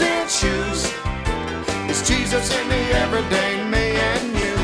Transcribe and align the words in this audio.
in 0.00 0.28
shoes. 0.28 0.92
It's 1.88 2.06
Jesus 2.08 2.54
in 2.56 2.68
the 2.68 2.98
everyday 2.98 3.64
me 3.64 3.96
and 3.96 4.28
you. 4.32 4.56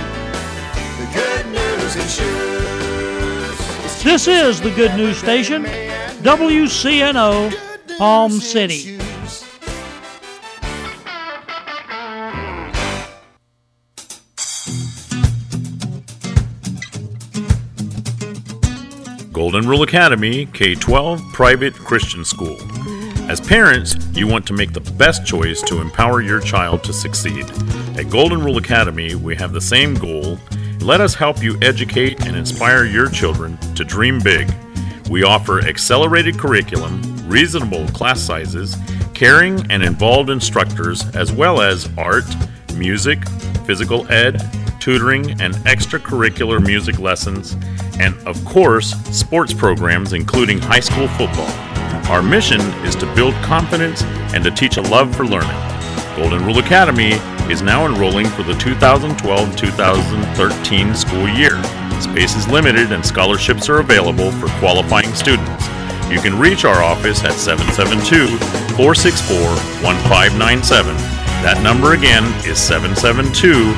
The 1.01 1.09
good 1.14 1.46
news 1.46 1.96
in 1.96 2.09
shoes. 2.09 4.03
This 4.03 4.29
is 4.29 4.61
the 4.61 4.71
Good 4.71 4.95
News 4.96 5.19
Station, 5.19 5.62
me 5.62 5.69
and 5.69 6.25
you. 6.25 6.30
WCNO, 6.33 7.51
news 7.51 7.99
Palm 7.99 8.33
City. 8.33 8.99
Golden 19.32 19.68
Rule 19.68 19.82
Academy 19.82 20.46
K 20.46 20.74
12 20.74 21.20
Private 21.34 21.74
Christian 21.74 22.24
School. 22.24 22.56
As 23.29 23.41
parents, 23.41 23.97
you 24.12 24.29
want 24.29 24.47
to 24.47 24.52
make 24.52 24.73
the 24.73 24.80
best 24.92 25.27
choice 25.27 25.60
to 25.62 25.80
empower 25.80 26.20
your 26.20 26.38
child 26.38 26.84
to 26.84 26.92
succeed. 26.92 27.45
At 27.98 28.09
Golden 28.09 28.41
Rule 28.41 28.56
Academy, 28.56 29.16
we 29.16 29.34
have 29.34 29.52
the 29.52 29.60
same 29.60 29.95
goal. 29.95 30.38
Let 30.78 31.00
us 31.00 31.16
help 31.16 31.42
you 31.42 31.59
educate 31.60 32.24
and 32.24 32.36
inspire 32.36 32.84
your 32.84 33.10
children 33.10 33.59
to 33.74 33.84
dream 33.84 34.20
big. 34.20 34.48
We 35.10 35.24
offer 35.24 35.59
accelerated 35.60 36.38
curriculum, 36.38 37.02
reasonable 37.28 37.88
class 37.88 38.20
sizes, 38.20 38.77
caring 39.12 39.72
and 39.72 39.83
involved 39.83 40.30
instructors, 40.30 41.05
as 41.16 41.33
well 41.33 41.61
as 41.61 41.91
art, 41.98 42.27
music, 42.74 43.28
physical 43.66 44.11
ed, 44.11 44.41
tutoring, 44.78 45.33
and 45.41 45.55
extracurricular 45.66 46.64
music 46.64 47.00
lessons, 47.00 47.56
and 47.98 48.14
of 48.24 48.42
course, 48.45 48.92
sports 49.11 49.52
programs 49.52 50.12
including 50.12 50.61
high 50.61 50.78
school 50.78 51.08
football. 51.08 51.66
Our 52.09 52.23
mission 52.23 52.60
is 52.84 52.95
to 52.96 53.15
build 53.15 53.34
confidence 53.42 54.02
and 54.33 54.45
to 54.45 54.51
teach 54.52 54.77
a 54.77 54.83
love 54.83 55.14
for 55.16 55.27
learning. 55.27 55.56
Golden 56.14 56.45
Rule 56.47 56.60
Academy 56.60 57.14
is 57.50 57.62
now 57.62 57.84
enrolling 57.84 58.27
for 58.27 58.44
the 58.44 58.55
2012 58.55 59.56
2013 59.56 60.95
school 60.95 61.28
year. 61.28 61.61
Space 62.00 62.36
is 62.36 62.47
limited 62.47 62.92
and 62.92 63.05
scholarships 63.05 63.69
are 63.69 63.80
available 63.80 64.30
for 64.30 64.47
qualifying 64.61 65.12
students. 65.14 65.67
You 66.08 66.20
can 66.20 66.39
reach 66.39 66.64
our 66.64 66.80
office 66.80 67.25
at 67.25 67.33
772 67.33 68.28
464 68.77 69.36
1597. 69.83 70.95
That 71.42 71.61
number 71.62 71.95
again 71.95 72.23
is 72.47 72.58
772 72.58 73.75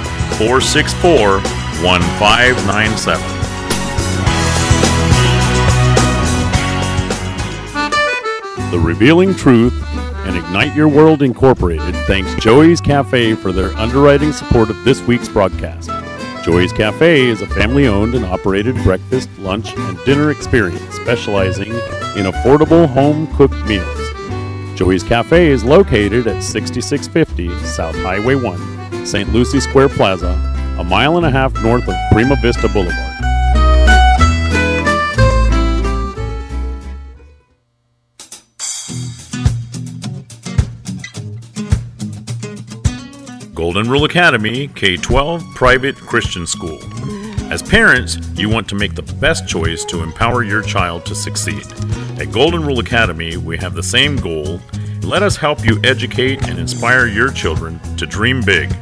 The 8.70 8.78
Revealing 8.78 9.34
Truth 9.34 9.83
and 10.27 10.36
Ignite 10.36 10.77
Your 10.77 10.88
World 10.88 11.22
Incorporated 11.22 11.94
thanks 12.06 12.34
Joey's 12.34 12.83
Cafe 12.83 13.34
for 13.34 13.50
their 13.50 13.72
underwriting 13.78 14.30
support 14.30 14.69
of 14.69 14.84
this 14.84 15.00
week's 15.06 15.27
broadcast. 15.27 15.88
Joey's 16.44 16.70
Cafe 16.74 17.28
is 17.28 17.41
a 17.41 17.46
family 17.46 17.86
owned 17.86 18.14
and 18.14 18.27
operated 18.27 18.77
breakfast, 18.83 19.30
lunch, 19.39 19.74
and 19.74 19.98
dinner 20.05 20.30
experience 20.30 20.83
specializing 20.94 21.70
in 21.70 22.27
affordable 22.27 22.86
home 22.86 23.27
cooked 23.36 23.56
meals. 23.64 24.78
Joey's 24.78 25.02
Cafe 25.02 25.46
is 25.46 25.64
located 25.64 26.27
at 26.27 26.42
6650 26.42 27.48
South 27.64 27.96
Highway 27.96 28.34
1, 28.34 29.06
St. 29.06 29.33
Lucie 29.33 29.61
Square 29.61 29.89
Plaza, 29.89 30.34
a 30.78 30.84
mile 30.84 31.16
and 31.16 31.24
a 31.24 31.30
half 31.30 31.55
north 31.62 31.89
of 31.89 31.94
Prima 32.12 32.36
Vista 32.42 32.69
Boulevard. 32.69 33.27
Golden 43.69 43.91
Rule 43.91 44.05
Academy 44.05 44.66
K 44.69 44.97
12 44.97 45.44
Private 45.55 45.94
Christian 45.94 46.47
School. 46.47 46.78
As 47.52 47.62
parents, 47.62 48.17
you 48.34 48.48
want 48.48 48.67
to 48.70 48.74
make 48.74 48.95
the 48.95 49.02
best 49.02 49.46
choice 49.46 49.84
to 49.84 50.02
empower 50.02 50.42
your 50.42 50.62
child 50.62 51.05
to 51.05 51.14
succeed. 51.14 51.67
At 52.18 52.33
Golden 52.33 52.64
Rule 52.64 52.79
Academy, 52.79 53.36
we 53.36 53.58
have 53.58 53.74
the 53.74 53.83
same 53.83 54.17
goal. 54.17 54.58
Let 55.02 55.23
us 55.23 55.36
help 55.36 55.67
you 55.67 55.79
educate 55.84 56.48
and 56.48 56.58
inspire 56.58 57.08
your 57.08 57.30
children 57.30 57.79
to 57.98 58.06
dream 58.06 58.40
big. 58.40 58.74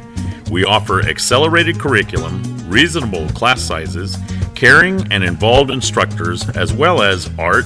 We 0.49 0.63
offer 0.63 1.01
accelerated 1.01 1.77
curriculum, 1.77 2.41
reasonable 2.69 3.27
class 3.31 3.59
sizes, 3.59 4.17
caring 4.55 5.11
and 5.11 5.21
involved 5.21 5.69
instructors, 5.69 6.47
as 6.51 6.71
well 6.71 7.01
as 7.01 7.29
art, 7.37 7.65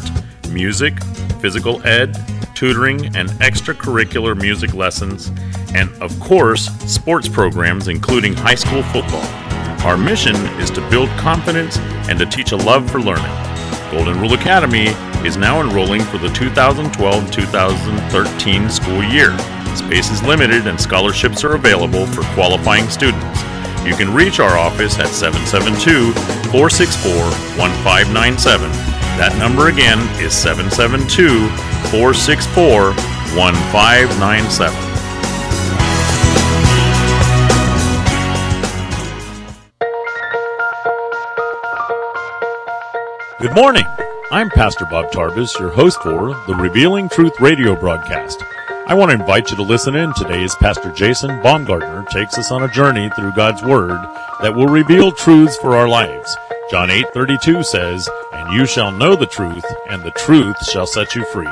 music, 0.49 0.99
physical 1.39 1.85
ed, 1.85 2.17
tutoring, 2.55 3.15
and 3.15 3.29
extracurricular 3.41 4.35
music 4.35 4.73
lessons, 4.73 5.31
and 5.75 5.89
of 6.01 6.17
course, 6.19 6.67
sports 6.91 7.27
programs 7.27 7.87
including 7.87 8.33
high 8.33 8.55
school 8.55 8.83
football. 8.83 9.25
Our 9.85 9.97
mission 9.97 10.35
is 10.59 10.69
to 10.71 10.89
build 10.89 11.09
confidence 11.17 11.77
and 12.09 12.19
to 12.19 12.25
teach 12.25 12.51
a 12.51 12.57
love 12.57 12.89
for 12.89 12.99
learning. 12.99 13.31
Golden 13.91 14.19
Rule 14.21 14.33
Academy 14.33 14.87
is 15.25 15.37
now 15.37 15.61
enrolling 15.61 16.01
for 16.01 16.17
the 16.17 16.29
2012 16.29 17.31
2013 17.31 18.69
school 18.69 19.03
year. 19.03 19.37
Space 19.75 20.11
is 20.11 20.21
limited 20.23 20.67
and 20.67 20.79
scholarships 20.79 21.43
are 21.43 21.55
available 21.55 22.05
for 22.05 22.21
qualifying 22.33 22.89
students. 22.89 23.41
You 23.85 23.95
can 23.95 24.13
reach 24.13 24.39
our 24.39 24.57
office 24.57 24.99
at 24.99 25.07
772 25.07 26.13
464 26.51 27.11
1597. 27.57 28.71
That 29.17 29.35
number 29.39 29.69
again 29.69 29.99
is 30.21 30.33
772 30.33 31.49
464 31.89 32.93
1597. 33.35 34.90
Good 43.41 43.55
morning. 43.55 43.87
I'm 44.29 44.51
Pastor 44.51 44.85
Bob 44.85 45.11
Tarbus, 45.11 45.57
your 45.57 45.71
host 45.71 45.99
for 46.03 46.27
the 46.45 46.53
Revealing 46.53 47.09
Truth 47.09 47.39
radio 47.39 47.75
broadcast. 47.75 48.43
I 48.85 48.93
want 48.93 49.09
to 49.09 49.19
invite 49.19 49.49
you 49.49 49.57
to 49.57 49.63
listen 49.63 49.95
in 49.95 50.13
today 50.13 50.43
as 50.43 50.53
Pastor 50.53 50.91
Jason 50.91 51.41
Baumgartner 51.41 52.05
takes 52.11 52.37
us 52.37 52.51
on 52.51 52.61
a 52.61 52.71
journey 52.71 53.09
through 53.15 53.31
God's 53.31 53.63
Word 53.63 53.99
that 54.43 54.53
will 54.53 54.67
reveal 54.67 55.11
truths 55.11 55.57
for 55.57 55.75
our 55.75 55.87
lives. 55.87 56.37
John 56.69 56.91
8:32 56.91 57.63
says, 57.63 58.07
"And 58.31 58.53
you 58.53 58.67
shall 58.67 58.91
know 58.91 59.15
the 59.15 59.25
truth, 59.25 59.65
and 59.89 60.03
the 60.03 60.11
truth 60.11 60.63
shall 60.69 60.85
set 60.85 61.15
you 61.15 61.25
free." 61.33 61.49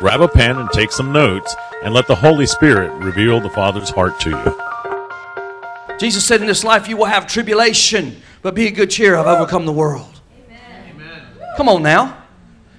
Grab 0.00 0.20
a 0.20 0.28
pen 0.28 0.58
and 0.58 0.70
take 0.70 0.92
some 0.92 1.12
notes, 1.12 1.56
and 1.82 1.94
let 1.94 2.08
the 2.08 2.16
Holy 2.16 2.44
Spirit 2.44 2.92
reveal 2.98 3.40
the 3.40 3.48
Father's 3.48 3.88
heart 3.88 4.20
to 4.20 4.28
you. 4.28 5.96
Jesus 5.98 6.26
said, 6.26 6.42
In 6.42 6.46
this 6.46 6.62
life 6.62 6.88
you 6.88 6.98
will 6.98 7.06
have 7.06 7.26
tribulation, 7.26 8.20
but 8.42 8.54
be 8.54 8.68
of 8.68 8.74
good 8.74 8.90
cheer, 8.90 9.16
I've 9.16 9.26
overcome 9.26 9.64
the 9.64 9.72
world. 9.72 10.11
Come 11.56 11.68
on 11.68 11.82
now. 11.82 12.18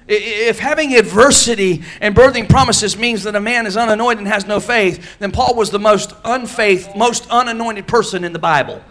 If 0.07 0.59
having 0.59 0.95
adversity 0.95 1.84
and 2.01 2.13
birthing 2.13 2.50
promises 2.50 2.97
means 2.97 3.23
that 3.23 3.35
a 3.35 3.39
man 3.39 3.66
is 3.66 3.78
unanointed 3.78 4.19
and 4.19 4.28
has 4.28 4.45
no 4.45 4.59
faith, 4.59 5.17
then 5.19 5.31
Paul 5.31 5.56
was 5.56 5.69
the 5.69 5.79
most 5.79 6.11
unfaith, 6.25 6.95
most 6.95 7.25
unanointed 7.29 7.88
person 7.88 8.23
in 8.23 8.33
the 8.33 8.39
Bible. 8.39 8.83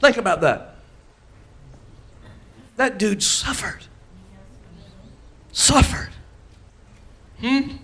Think 0.00 0.16
about 0.16 0.40
that. 0.40 0.76
That 2.76 2.98
dude 2.98 3.22
suffered. 3.22 3.84
Suffered. 5.52 6.10
Hmm? 7.40 7.76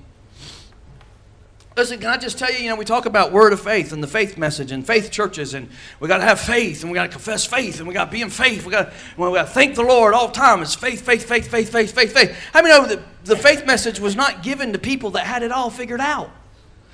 Listen, 1.75 1.99
can 1.99 2.09
I 2.10 2.19
just 2.19 2.38
tell 2.38 2.53
you, 2.53 2.59
you 2.59 2.69
know, 2.69 2.77
we 2.77 2.84
talk 2.84 3.06
about 3.06 3.33
word 3.33 3.55
of 3.55 3.60
faith 3.60 3.93
and 3.93 4.03
the 4.03 4.09
faith 4.09 4.37
message 4.37 4.72
and 4.72 4.87
faith 4.87 5.10
churches, 5.10 5.55
and 5.55 5.71
we 6.00 6.09
got 6.09 6.19
to 6.19 6.25
have 6.25 6.38
faith, 6.38 6.83
and 6.83 6.93
we 6.93 6.97
got 6.97 7.05
to 7.05 7.09
confess 7.09 7.47
faith, 7.47 7.78
and 7.78 7.88
we 7.88 7.94
got 7.94 8.06
to 8.06 8.10
be 8.10 8.21
in 8.21 8.28
faith. 8.28 8.66
We 8.66 8.72
got 8.72 8.91
to 8.91 8.94
we 9.16 9.38
to 9.38 9.47
thank 9.47 9.75
the 9.75 9.83
Lord 9.83 10.12
all 10.12 10.28
the 10.28 10.34
time. 10.34 10.60
It's 10.60 10.75
faith, 10.75 11.00
faith, 11.00 11.27
faith, 11.27 11.49
faith, 11.49 11.72
faith, 11.72 11.94
faith, 11.94 12.12
faith. 12.12 12.37
How 12.53 12.60
many 12.60 12.75
know 12.75 12.87
that 12.87 13.00
the 13.25 13.37
faith 13.37 13.65
message 13.65 14.00
was 14.00 14.15
not 14.15 14.43
given 14.43 14.74
to 14.74 14.78
people 14.78 15.13
that 15.13 15.24
had 15.24 15.42
it 15.42 15.51
all 15.51 15.71
figured 15.71 16.01
out? 16.01 16.30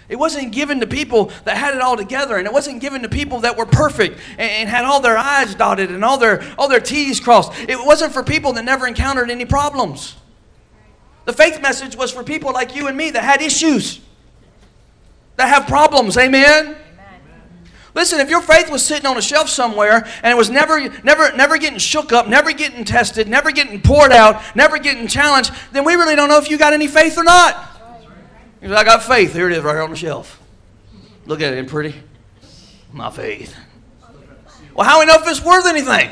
It 0.08 0.16
wasn't 0.16 0.52
given 0.52 0.78
to 0.80 0.86
people 0.86 1.32
that 1.44 1.56
had 1.56 1.74
it 1.74 1.80
all 1.80 1.96
together, 1.96 2.36
and 2.36 2.46
it 2.46 2.52
wasn't 2.52 2.80
given 2.80 3.02
to 3.02 3.08
people 3.08 3.40
that 3.40 3.56
were 3.56 3.66
perfect 3.66 4.20
and, 4.38 4.50
and 4.50 4.68
had 4.68 4.84
all 4.84 5.00
their 5.00 5.18
I's 5.18 5.56
dotted 5.56 5.90
and 5.90 6.04
all 6.04 6.18
their 6.18 6.44
all 6.56 6.68
their 6.68 6.80
T's 6.80 7.18
crossed. 7.18 7.52
It 7.68 7.84
wasn't 7.84 8.12
for 8.12 8.22
people 8.22 8.52
that 8.52 8.64
never 8.64 8.86
encountered 8.86 9.28
any 9.28 9.44
problems. 9.44 10.14
The 11.24 11.32
faith 11.32 11.60
message 11.60 11.96
was 11.96 12.12
for 12.12 12.22
people 12.22 12.52
like 12.52 12.76
you 12.76 12.86
and 12.86 12.96
me 12.96 13.10
that 13.10 13.24
had 13.24 13.42
issues 13.42 14.00
that 15.38 15.48
have 15.48 15.66
problems. 15.66 16.18
Amen. 16.18 16.76
Listen, 17.94 18.20
if 18.20 18.28
your 18.28 18.42
faith 18.42 18.70
was 18.70 18.84
sitting 18.84 19.06
on 19.06 19.16
a 19.16 19.22
shelf 19.22 19.48
somewhere 19.48 20.06
and 20.22 20.32
it 20.32 20.36
was 20.36 20.50
never, 20.50 20.88
never, 21.02 21.34
never 21.34 21.56
getting 21.58 21.78
shook 21.78 22.12
up, 22.12 22.28
never 22.28 22.52
getting 22.52 22.84
tested, 22.84 23.28
never 23.28 23.50
getting 23.50 23.80
poured 23.80 24.12
out, 24.12 24.42
never 24.54 24.78
getting 24.78 25.06
challenged, 25.06 25.52
then 25.72 25.84
we 25.84 25.94
really 25.94 26.16
don't 26.16 26.28
know 26.28 26.38
if 26.38 26.50
you 26.50 26.58
got 26.58 26.72
any 26.72 26.88
faith 26.88 27.16
or 27.16 27.24
not. 27.24 27.56
You 28.60 28.68
say, 28.68 28.74
I 28.74 28.84
got 28.84 29.04
faith. 29.04 29.32
Here 29.32 29.48
it 29.48 29.56
is, 29.56 29.62
right 29.62 29.72
here 29.72 29.82
on 29.82 29.90
the 29.90 29.96
shelf. 29.96 30.42
Look 31.24 31.40
at 31.40 31.52
it, 31.52 31.56
ain't 31.56 31.68
pretty? 31.68 31.94
My 32.92 33.10
faith. 33.10 33.56
Well, 34.74 34.86
how 34.86 34.94
do 34.94 35.00
we 35.00 35.06
know 35.06 35.20
if 35.20 35.28
it's 35.28 35.44
worth 35.44 35.66
anything? 35.66 36.10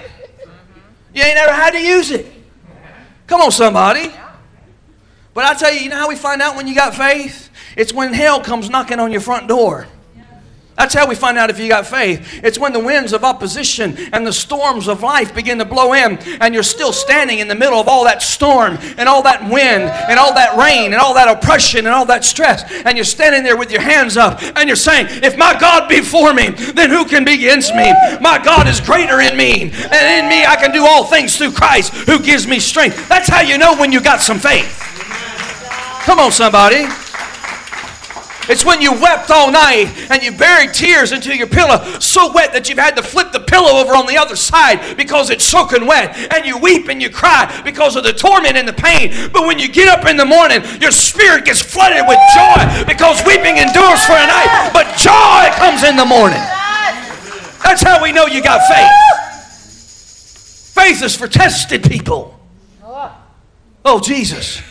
You 1.13 1.23
ain't 1.23 1.35
never 1.35 1.53
had 1.53 1.73
to 1.73 1.81
use 1.81 2.13
it. 2.13 2.33
Come 3.27 3.41
on, 3.41 3.51
somebody. 3.51 4.13
But 5.35 5.45
I 5.45 5.55
tell 5.55 5.73
you, 5.73 5.81
you 5.81 5.89
know 5.89 5.97
how 5.97 6.09
we 6.09 6.17
find 6.17 6.41
out 6.41 6.55
when 6.57 6.69
you 6.69 6.75
got 6.75 6.95
faith? 6.95 7.51
It's 7.77 7.93
when 7.93 8.13
hell 8.13 8.41
comes 8.41 8.71
knocking 8.71 8.99
on 8.99 9.13
your 9.13 9.21
front 9.21 9.49
door. 9.49 9.87
That's 10.77 10.93
how 10.93 11.09
we 11.09 11.15
find 11.15 11.39
out 11.39 11.49
if 11.49 11.59
you 11.59 11.69
got 11.69 11.87
faith. 11.87 12.41
It's 12.45 12.59
when 12.59 12.75
the 12.75 12.81
winds 12.81 13.15
of 13.15 13.25
opposition 13.25 13.97
and 14.13 14.27
the 14.27 14.33
storms 14.33 14.89
of 14.89 15.03
life 15.03 15.35
begin 15.35 15.59
to 15.59 15.65
blow 15.65 15.95
in, 15.95 16.19
and 16.41 16.53
you're 16.53 16.63
still 16.63 16.93
standing 16.93 17.39
in 17.39 17.49
the 17.49 17.55
middle 17.55 17.81
of 17.81 17.89
all 17.89 18.05
that 18.05 18.21
storm 18.21 18.77
and 18.99 19.09
all 19.09 19.23
that 19.23 19.43
wind 19.51 19.85
and 19.85 20.19
all 20.19 20.35
that 20.35 20.59
rain 20.59 20.93
and 20.93 21.01
all 21.01 21.15
that 21.15 21.35
oppression 21.35 21.87
and 21.87 21.89
all 21.89 22.05
that 22.07 22.27
stress. 22.27 22.71
And 22.85 22.97
you're 22.99 23.05
standing 23.05 23.43
there 23.43 23.57
with 23.57 23.71
your 23.71 23.81
hands 23.81 24.19
up 24.19 24.43
and 24.43 24.69
you're 24.69 24.77
saying, 24.77 25.07
If 25.23 25.39
my 25.39 25.59
God 25.59 25.89
be 25.89 26.03
for 26.03 26.35
me, 26.35 26.51
then 26.51 26.91
who 26.91 27.07
can 27.07 27.25
be 27.25 27.35
against 27.35 27.75
me? 27.75 27.91
My 28.21 28.39
God 28.45 28.69
is 28.69 28.79
greater 28.79 29.21
in 29.21 29.35
me, 29.35 29.63
and 29.63 29.73
in 29.73 30.29
me 30.29 30.45
I 30.45 30.57
can 30.61 30.73
do 30.73 30.85
all 30.85 31.05
things 31.05 31.39
through 31.39 31.53
Christ 31.53 31.95
who 31.95 32.19
gives 32.19 32.47
me 32.47 32.61
strength. 32.61 33.09
That's 33.09 33.31
how 33.31 33.41
you 33.41 33.57
know 33.57 33.75
when 33.77 33.93
you 33.93 34.03
got 34.03 34.21
some 34.21 34.39
faith. 34.39 34.79
Come 36.05 36.19
on, 36.19 36.33
somebody. 36.33 36.87
It's 38.49 38.65
when 38.65 38.81
you 38.81 38.93
wept 38.93 39.31
all 39.31 39.51
night 39.51 39.93
and 40.11 40.23
you 40.23 40.33
buried 40.33 40.73
tears 40.73 41.13
into 41.13 41.37
your 41.37 41.47
pillow 41.47 41.79
so 41.99 42.33
wet 42.33 42.53
that 42.53 42.69
you've 42.69 42.79
had 42.79 42.97
to 42.97 43.03
flip 43.03 43.33
the 43.33 43.41
pillow 43.41 43.81
over 43.81 43.95
on 43.95 44.07
the 44.07 44.17
other 44.17 44.37
side 44.37 44.97
because 44.97 45.31
it's 45.31 45.45
soaking 45.45 45.87
wet. 45.87 46.17
And 46.33 46.47
you 46.47 46.59
weep 46.59 46.89
and 46.89 47.03
you 47.03 47.11
cry 47.11 47.63
because 47.65 47.97
of 47.97 48.05
the 48.05 48.13
torment 48.13 48.57
and 48.57 48.69
the 48.69 48.73
pain. 48.73 49.13
But 49.33 49.47
when 49.47 49.59
you 49.59 49.69
get 49.69 49.89
up 49.89 50.07
in 50.07 50.17
the 50.17 50.25
morning, 50.25 50.63
your 50.81 50.93
spirit 50.93 51.45
gets 51.45 51.61
flooded 51.61 52.05
with 52.07 52.19
joy 52.35 52.85
because 52.87 53.25
weeping 53.27 53.59
endures 53.59 54.05
for 54.07 54.13
a 54.13 54.27
night, 54.27 54.71
but 54.73 54.87
joy 54.97 55.51
comes 55.57 55.83
in 55.83 55.97
the 55.97 56.07
morning. 56.07 56.43
That's 57.65 57.83
how 57.83 58.03
we 58.03 58.13
know 58.13 58.27
you 58.27 58.43
got 58.43 58.61
faith. 58.69 58.91
Faith 60.75 61.03
is 61.03 61.17
for 61.17 61.27
tested 61.27 61.83
people. 61.83 62.39
Oh, 63.85 64.01
Jesus. 64.01 64.63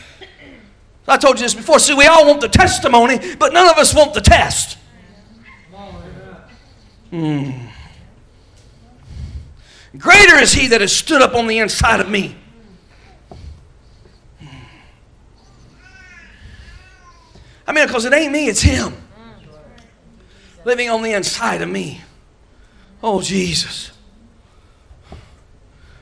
I 1.07 1.18
told 1.18 1.40
you 1.40 1.46
this 1.46 1.54
before. 1.54 1.80
See, 1.80 1.94
we 1.94 2.06
all 2.06 2.25
want 2.25 2.42
the 2.42 2.50
testimony, 2.50 3.19
but 3.36 3.54
none 3.54 3.69
of 3.69 3.78
us 3.78 3.94
want 3.94 4.13
the 4.13 4.22
test. 4.22 4.78
Hmm. 7.12 7.52
Greater 9.98 10.38
is 10.38 10.52
he 10.52 10.68
that 10.68 10.81
has 10.81 10.94
stood 10.94 11.22
up 11.22 11.36
on 11.36 11.48
the 11.48 11.60
inside 11.60 12.00
of 12.00 12.10
me. 12.10 12.36
I 17.68 17.72
mean, 17.72 17.88
because 17.88 18.06
it 18.06 18.13
ain't 18.13 18.31
me, 18.31 18.48
it's 18.48 18.62
him 18.62 18.96
living 20.66 20.90
on 20.90 21.04
the 21.04 21.13
inside 21.13 21.62
of 21.62 21.69
me. 21.69 22.02
Oh, 23.02 23.22
Jesus. 23.22 23.92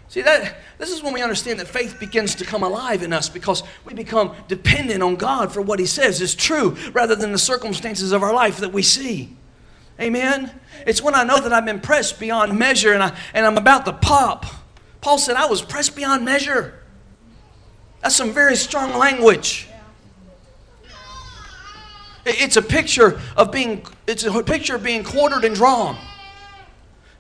See, 0.08 0.22
that, 0.22 0.58
this 0.84 0.92
is 0.92 1.02
when 1.02 1.14
we 1.14 1.22
understand 1.22 1.62
that 1.62 1.68
faith 1.70 1.98
begins 1.98 2.36
to 2.36 2.44
come 2.44 2.62
alive 2.62 3.04
in 3.04 3.14
us 3.14 3.30
because 3.30 3.64
we 3.86 3.94
become 3.94 4.36
dependent 4.50 5.02
on 5.02 5.16
God 5.16 5.50
for 5.54 5.62
what 5.62 5.80
He 5.80 5.86
says 5.86 6.20
is 6.20 6.36
true 6.36 6.76
rather 6.92 7.16
than 7.16 7.32
the 7.32 7.38
circumstances 7.38 8.12
of 8.12 8.22
our 8.22 8.34
life 8.34 8.58
that 8.58 8.74
we 8.74 8.82
see. 8.82 9.34
Amen? 9.98 10.52
It's 10.86 11.02
when 11.02 11.16
I 11.16 11.24
know 11.24 11.40
that 11.40 11.54
I've 11.54 11.64
been 11.64 11.80
pressed 11.80 12.20
beyond 12.20 12.60
measure 12.60 12.92
and, 12.92 13.02
I, 13.02 13.18
and 13.34 13.46
I'm 13.46 13.58
about 13.58 13.86
to 13.86 13.94
pop. 13.94 14.46
Paul 15.00 15.18
said, 15.18 15.38
I 15.38 15.46
was 15.46 15.62
pressed 15.62 15.96
beyond 15.96 16.26
measure. 16.26 16.78
That's 18.02 18.18
some 18.18 18.34
very 18.34 18.58
strong 18.58 18.98
language. 18.98 19.70
It's 22.26 22.58
a 22.58 22.62
picture 22.62 23.22
of 23.38 23.54
being, 23.54 23.86
it's 24.06 24.26
a 24.26 24.44
picture 24.44 24.76
of 24.76 24.84
being 24.84 25.06
quartered 25.06 25.46
and 25.46 25.56
drawn 25.56 25.98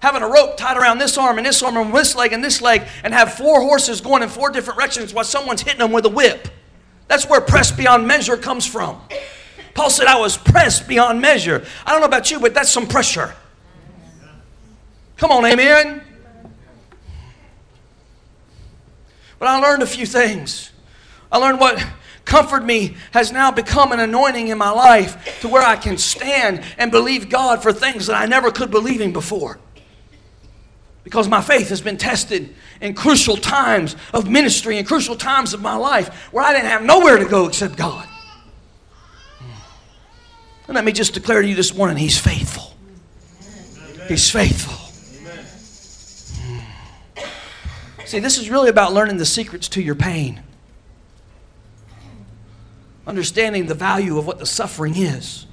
having 0.03 0.21
a 0.21 0.27
rope 0.27 0.57
tied 0.57 0.75
around 0.75 0.97
this 0.97 1.17
arm 1.17 1.37
and 1.37 1.47
this 1.47 1.63
arm 1.63 1.77
and 1.77 1.93
this 1.95 2.13
leg 2.13 2.33
and 2.33 2.43
this 2.43 2.61
leg 2.61 2.83
and 3.05 3.13
have 3.13 3.35
four 3.35 3.61
horses 3.61 4.01
going 4.01 4.21
in 4.21 4.27
four 4.27 4.49
different 4.49 4.77
directions 4.77 5.13
while 5.13 5.23
someone's 5.23 5.61
hitting 5.61 5.79
them 5.79 5.93
with 5.93 6.03
a 6.03 6.09
whip. 6.09 6.49
That's 7.07 7.25
where 7.29 7.39
pressed 7.39 7.77
beyond 7.77 8.05
measure 8.05 8.35
comes 8.35 8.65
from. 8.65 8.99
Paul 9.73 9.89
said, 9.89 10.07
I 10.07 10.19
was 10.19 10.35
pressed 10.35 10.89
beyond 10.89 11.21
measure. 11.21 11.65
I 11.85 11.91
don't 11.91 12.01
know 12.01 12.07
about 12.07 12.29
you, 12.29 12.41
but 12.41 12.53
that's 12.53 12.69
some 12.69 12.85
pressure. 12.85 13.33
Come 15.15 15.31
on, 15.31 15.45
amen. 15.45 16.03
But 19.39 19.47
I 19.47 19.59
learned 19.59 19.83
a 19.83 19.87
few 19.87 20.05
things. 20.05 20.71
I 21.31 21.37
learned 21.37 21.61
what 21.61 21.81
comfort 22.25 22.65
me 22.65 22.97
has 23.11 23.31
now 23.31 23.51
become 23.51 23.93
an 23.93 24.01
anointing 24.01 24.49
in 24.49 24.57
my 24.57 24.69
life 24.69 25.39
to 25.39 25.47
where 25.47 25.63
I 25.63 25.77
can 25.77 25.97
stand 25.97 26.61
and 26.77 26.91
believe 26.91 27.29
God 27.29 27.63
for 27.63 27.71
things 27.71 28.07
that 28.07 28.21
I 28.21 28.25
never 28.25 28.51
could 28.51 28.69
believe 28.69 28.99
Him 28.99 29.13
before 29.13 29.59
because 31.03 31.27
my 31.27 31.41
faith 31.41 31.69
has 31.69 31.81
been 31.81 31.97
tested 31.97 32.53
in 32.79 32.93
crucial 32.93 33.35
times 33.35 33.95
of 34.13 34.29
ministry 34.29 34.77
and 34.77 34.87
crucial 34.87 35.15
times 35.15 35.53
of 35.53 35.61
my 35.61 35.75
life 35.75 36.31
where 36.31 36.43
I 36.43 36.53
didn't 36.53 36.69
have 36.69 36.83
nowhere 36.83 37.17
to 37.17 37.25
go 37.25 37.47
except 37.47 37.75
God. 37.75 38.07
And 40.67 40.75
let 40.75 40.85
me 40.85 40.93
just 40.93 41.13
declare 41.13 41.41
to 41.41 41.47
you 41.47 41.55
this 41.55 41.75
morning 41.75 41.97
He's 41.97 42.17
faithful. 42.17 42.73
He's 44.07 44.29
faithful. 44.29 44.79
See, 48.05 48.19
this 48.19 48.37
is 48.37 48.49
really 48.49 48.69
about 48.69 48.93
learning 48.93 49.17
the 49.17 49.25
secrets 49.25 49.67
to 49.69 49.81
your 49.81 49.95
pain, 49.95 50.41
understanding 53.07 53.65
the 53.65 53.73
value 53.73 54.17
of 54.17 54.27
what 54.27 54.39
the 54.39 54.45
suffering 54.45 54.95
is. 54.95 55.47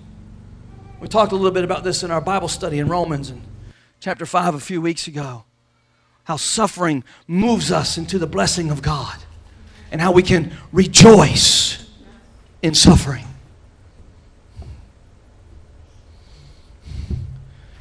We 1.01 1.09
talked 1.09 1.33
a 1.33 1.37
little 1.37 1.53
bit 1.53 1.65
about 1.65 1.85
this 1.85 2.03
in 2.03 2.11
our 2.11 2.21
Bible 2.21 2.49
study 2.49 2.79
in 2.79 2.89
Romans 2.89 3.31
and 3.31 3.43
chapter 4.01 4.25
5 4.25 4.55
a 4.55 4.61
few 4.61 4.81
weeks 4.81 5.07
ago. 5.07 5.45
How 6.25 6.37
suffering 6.37 7.05
moves 7.27 7.71
us 7.71 7.99
into 7.99 8.19
the 8.19 8.27
blessing 8.27 8.71
of 8.71 8.83
God 8.83 9.19
and 9.93 10.01
how 10.01 10.13
we 10.13 10.23
can 10.23 10.53
rejoice 10.73 11.87
in 12.63 12.75
suffering. 12.75 13.27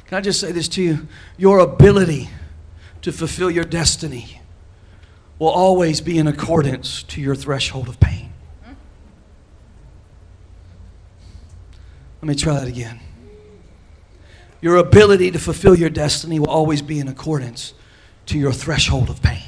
Can 0.06 0.18
I 0.18 0.20
just 0.20 0.40
say 0.40 0.52
this 0.52 0.68
to 0.68 0.82
you? 0.82 1.08
Your 1.36 1.60
ability 1.60 2.28
to 3.02 3.12
fulfill 3.12 3.50
your 3.50 3.64
destiny 3.64 4.40
will 5.38 5.48
always 5.48 6.00
be 6.00 6.18
in 6.18 6.26
accordance 6.26 7.02
to 7.04 7.20
your 7.20 7.34
threshold 7.34 7.88
of 7.88 8.00
pain. 8.00 8.32
Let 12.20 12.28
me 12.28 12.34
try 12.34 12.54
that 12.54 12.68
again. 12.68 13.00
Your 14.60 14.76
ability 14.76 15.30
to 15.30 15.38
fulfill 15.38 15.74
your 15.74 15.90
destiny 15.90 16.38
will 16.38 16.50
always 16.50 16.82
be 16.82 16.98
in 16.98 17.08
accordance 17.08 17.72
to 18.26 18.38
your 18.38 18.52
threshold 18.52 19.08
of 19.08 19.22
pain. 19.22 19.42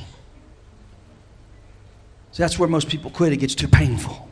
So 2.32 2.43
that's 2.43 2.59
where 2.59 2.69
most 2.69 2.88
people 2.88 3.11
quit. 3.11 3.32
It 3.32 3.37
gets 3.38 3.55
too 3.55 3.69
painful. 3.69 4.31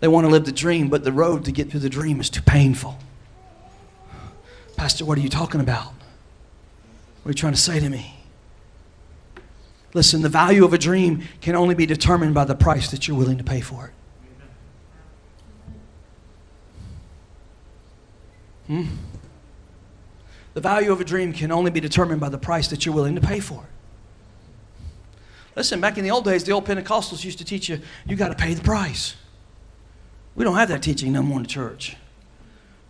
They 0.00 0.08
want 0.08 0.26
to 0.26 0.30
live 0.30 0.44
the 0.44 0.52
dream, 0.52 0.88
but 0.88 1.04
the 1.04 1.12
road 1.12 1.44
to 1.44 1.52
get 1.52 1.70
to 1.72 1.78
the 1.78 1.88
dream 1.88 2.20
is 2.20 2.30
too 2.30 2.42
painful. 2.42 2.98
Pastor, 4.76 5.04
what 5.04 5.18
are 5.18 5.22
you 5.22 5.28
talking 5.28 5.60
about? 5.60 5.92
What 7.22 7.26
are 7.26 7.30
you 7.30 7.34
trying 7.34 7.54
to 7.54 7.60
say 7.60 7.80
to 7.80 7.88
me? 7.88 8.14
Listen, 9.94 10.20
the 10.20 10.28
value 10.28 10.64
of 10.64 10.72
a 10.72 10.78
dream 10.78 11.22
can 11.40 11.56
only 11.56 11.74
be 11.74 11.86
determined 11.86 12.34
by 12.34 12.44
the 12.44 12.54
price 12.54 12.90
that 12.90 13.08
you're 13.08 13.16
willing 13.16 13.38
to 13.38 13.44
pay 13.44 13.60
for 13.60 13.86
it. 13.86 13.92
Hmm? 18.66 18.84
The 20.54 20.60
value 20.60 20.90
of 20.90 21.00
a 21.00 21.04
dream 21.04 21.32
can 21.32 21.52
only 21.52 21.70
be 21.70 21.80
determined 21.80 22.20
by 22.20 22.28
the 22.28 22.38
price 22.38 22.68
that 22.68 22.86
you're 22.86 22.94
willing 22.94 23.14
to 23.14 23.20
pay 23.20 23.40
for 23.40 23.62
it. 23.62 23.68
Listen, 25.54 25.80
back 25.80 25.96
in 25.98 26.04
the 26.04 26.10
old 26.10 26.24
days, 26.24 26.44
the 26.44 26.52
old 26.52 26.66
Pentecostals 26.66 27.24
used 27.24 27.38
to 27.38 27.44
teach 27.44 27.68
you, 27.68 27.80
you 28.06 28.16
got 28.16 28.28
to 28.28 28.34
pay 28.34 28.54
the 28.54 28.62
price. 28.62 29.16
We 30.34 30.44
don't 30.44 30.56
have 30.56 30.68
that 30.68 30.82
teaching 30.82 31.12
no 31.12 31.22
more 31.22 31.38
in 31.38 31.44
the 31.44 31.48
church. 31.48 31.96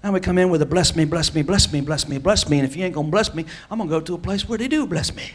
Now 0.02 0.12
we 0.12 0.21
come 0.21 0.38
in 0.38 0.50
with 0.50 0.62
a 0.62 0.66
bless 0.66 0.95
me, 0.95 1.04
bless 1.04 1.35
me, 1.35 1.42
bless 1.42 1.73
me, 1.73 1.80
bless 1.80 2.09
me, 2.09 2.18
bless 2.18 2.49
me. 2.49 2.59
And 2.59 2.68
if 2.68 2.76
you 2.76 2.85
ain't 2.85 2.95
going 2.95 3.06
to 3.06 3.11
bless 3.11 3.35
me, 3.35 3.45
I'm 3.71 3.78
going 3.78 3.88
to 3.88 3.97
go 3.97 4.00
to 4.00 4.14
a 4.14 4.18
place 4.18 4.49
where 4.49 4.59
they 4.59 4.68
do 4.68 4.87
bless 4.87 5.14
me. 5.14 5.30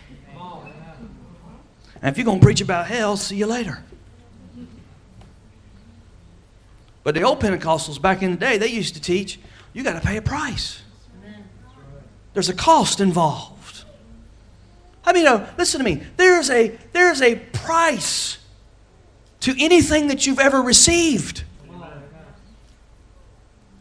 And 2.01 2.11
if 2.11 2.17
you're 2.17 2.25
going 2.25 2.39
to 2.39 2.45
preach 2.45 2.61
about 2.61 2.87
hell, 2.87 3.15
see 3.15 3.35
you 3.35 3.45
later. 3.45 3.83
But 7.03 7.15
the 7.15 7.23
old 7.23 7.39
Pentecostals 7.39 8.01
back 8.01 8.21
in 8.21 8.31
the 8.31 8.37
day, 8.37 8.57
they 8.57 8.67
used 8.67 8.95
to 8.95 9.01
teach 9.01 9.39
you 9.73 9.83
got 9.83 9.93
to 9.93 10.05
pay 10.05 10.17
a 10.17 10.21
price. 10.21 10.81
There's 12.33 12.49
a 12.49 12.53
cost 12.53 12.99
involved. 12.99 13.83
I 15.05 15.13
mean, 15.13 15.27
uh, 15.27 15.51
listen 15.57 15.79
to 15.79 15.83
me. 15.83 16.01
There's 16.17 16.49
a, 16.49 16.77
there's 16.93 17.21
a 17.21 17.35
price 17.35 18.37
to 19.41 19.55
anything 19.59 20.07
that 20.07 20.25
you've 20.25 20.39
ever 20.39 20.61
received. 20.61 21.43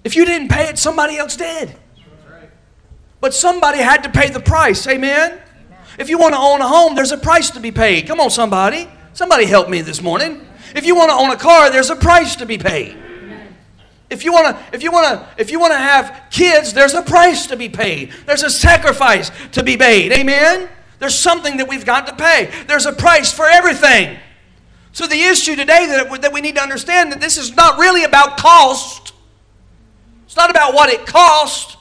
If 0.03 0.17
you 0.17 0.25
didn't 0.25 0.49
pay 0.49 0.69
it, 0.69 0.79
somebody 0.79 1.19
else 1.19 1.37
did. 1.37 1.75
But 3.21 3.35
somebody 3.35 3.79
had 3.79 4.03
to 4.05 4.09
pay 4.09 4.31
the 4.31 4.41
price. 4.41 4.87
Amen? 4.87 5.39
If 5.99 6.09
you 6.09 6.19
want 6.19 6.35
to 6.35 6.41
own 6.41 6.63
a 6.63 6.69
home, 6.69 6.95
there's 6.95 7.13
a 7.13 7.19
price 7.19 7.51
to 7.51 7.61
be 7.61 7.71
paid. 7.71 8.07
Come 8.07 8.19
on, 8.19 8.31
somebody. 8.31 8.89
Somebody 9.13 9.45
help 9.45 9.69
me 9.69 9.83
this 9.83 10.01
morning. 10.01 10.47
If 10.75 10.87
you 10.87 10.95
want 10.95 11.11
to 11.11 11.15
own 11.15 11.31
a 11.31 11.37
car, 11.37 11.71
there's 11.71 11.91
a 11.91 11.97
price 11.97 12.37
to 12.37 12.47
be 12.47 12.57
paid. 12.57 12.97
If 14.11 14.25
you 14.25 14.33
want 14.33 14.57
to 14.57 14.75
if 14.75 14.83
you 14.83 14.91
want 14.91 15.07
to 15.07 15.41
if 15.41 15.51
you 15.51 15.61
want 15.61 15.73
to 15.73 15.79
have 15.79 16.23
kids, 16.31 16.73
there's 16.73 16.95
a 16.95 17.03
price 17.03 17.47
to 17.47 17.57
be 17.57 17.69
paid. 17.69 18.11
There's 18.27 18.43
a 18.43 18.51
sacrifice 18.51 19.31
to 19.53 19.63
be 19.63 19.77
made. 19.77 20.13
Amen. 20.13 20.69
There's 20.99 21.19
something 21.19 21.57
that 21.59 21.69
we've 21.69 21.87
got 21.87 22.07
to 22.09 22.15
pay. 22.15 22.51
There's 22.67 22.87
a 22.87 22.93
price 22.93 23.33
for 23.33 23.47
everything. 23.47 24.19
So 24.93 25.07
the 25.07 25.21
issue 25.21 25.57
today 25.57 25.87
that, 25.87 26.23
that 26.23 26.33
we 26.33 26.41
need 26.41 26.57
to 26.57 26.61
understand 26.61 27.13
that 27.13 27.21
this 27.21 27.39
is 27.39 27.55
not 27.55 27.79
really 27.79 28.05
about 28.05 28.37
cost. 28.37 29.13
It's 30.27 30.37
not 30.37 30.51
about 30.51 30.75
what 30.75 30.91
it 30.91 31.07
costs. 31.07 31.77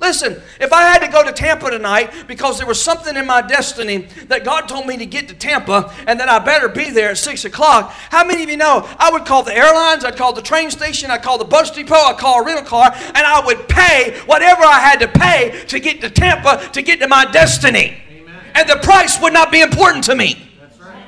Listen, 0.00 0.40
if 0.58 0.72
I 0.72 0.82
had 0.84 1.00
to 1.00 1.08
go 1.08 1.22
to 1.22 1.30
Tampa 1.30 1.70
tonight 1.70 2.26
because 2.26 2.56
there 2.56 2.66
was 2.66 2.82
something 2.82 3.16
in 3.16 3.26
my 3.26 3.42
destiny 3.42 4.08
that 4.28 4.44
God 4.44 4.62
told 4.62 4.86
me 4.86 4.96
to 4.96 5.04
get 5.04 5.28
to 5.28 5.34
Tampa 5.34 5.94
and 6.06 6.18
that 6.18 6.28
I 6.28 6.38
better 6.38 6.68
be 6.68 6.90
there 6.90 7.10
at 7.10 7.18
6 7.18 7.44
o'clock, 7.44 7.92
how 7.92 8.24
many 8.24 8.42
of 8.42 8.48
you 8.48 8.56
know 8.56 8.88
I 8.98 9.10
would 9.10 9.26
call 9.26 9.42
the 9.42 9.54
airlines, 9.54 10.02
I'd 10.02 10.16
call 10.16 10.32
the 10.32 10.40
train 10.40 10.70
station, 10.70 11.10
I'd 11.10 11.22
call 11.22 11.36
the 11.36 11.44
bus 11.44 11.70
depot, 11.70 11.94
I'd 11.94 12.16
call 12.16 12.40
a 12.40 12.44
rental 12.44 12.64
car, 12.64 12.90
and 12.94 13.18
I 13.18 13.44
would 13.44 13.68
pay 13.68 14.18
whatever 14.24 14.62
I 14.62 14.80
had 14.80 15.00
to 15.00 15.08
pay 15.08 15.64
to 15.66 15.78
get 15.78 16.00
to 16.00 16.08
Tampa 16.08 16.70
to 16.72 16.80
get 16.80 17.00
to 17.00 17.06
my 17.06 17.26
destiny. 17.26 18.02
Amen. 18.10 18.34
And 18.54 18.70
the 18.70 18.76
price 18.76 19.20
would 19.20 19.34
not 19.34 19.52
be 19.52 19.60
important 19.60 20.04
to 20.04 20.14
me. 20.14 20.50
Right. 20.80 21.04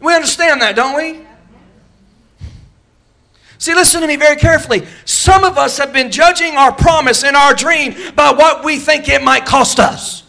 We 0.00 0.14
understand 0.14 0.62
that, 0.62 0.76
don't 0.76 0.96
we? 0.96 1.26
See, 3.64 3.74
listen 3.74 4.02
to 4.02 4.06
me 4.06 4.16
very 4.16 4.36
carefully. 4.36 4.86
Some 5.06 5.42
of 5.42 5.56
us 5.56 5.78
have 5.78 5.90
been 5.90 6.10
judging 6.10 6.54
our 6.58 6.70
promise 6.70 7.24
and 7.24 7.34
our 7.34 7.54
dream 7.54 7.94
by 8.14 8.30
what 8.30 8.62
we 8.62 8.76
think 8.76 9.08
it 9.08 9.22
might 9.22 9.46
cost 9.46 9.80
us. 9.80 10.22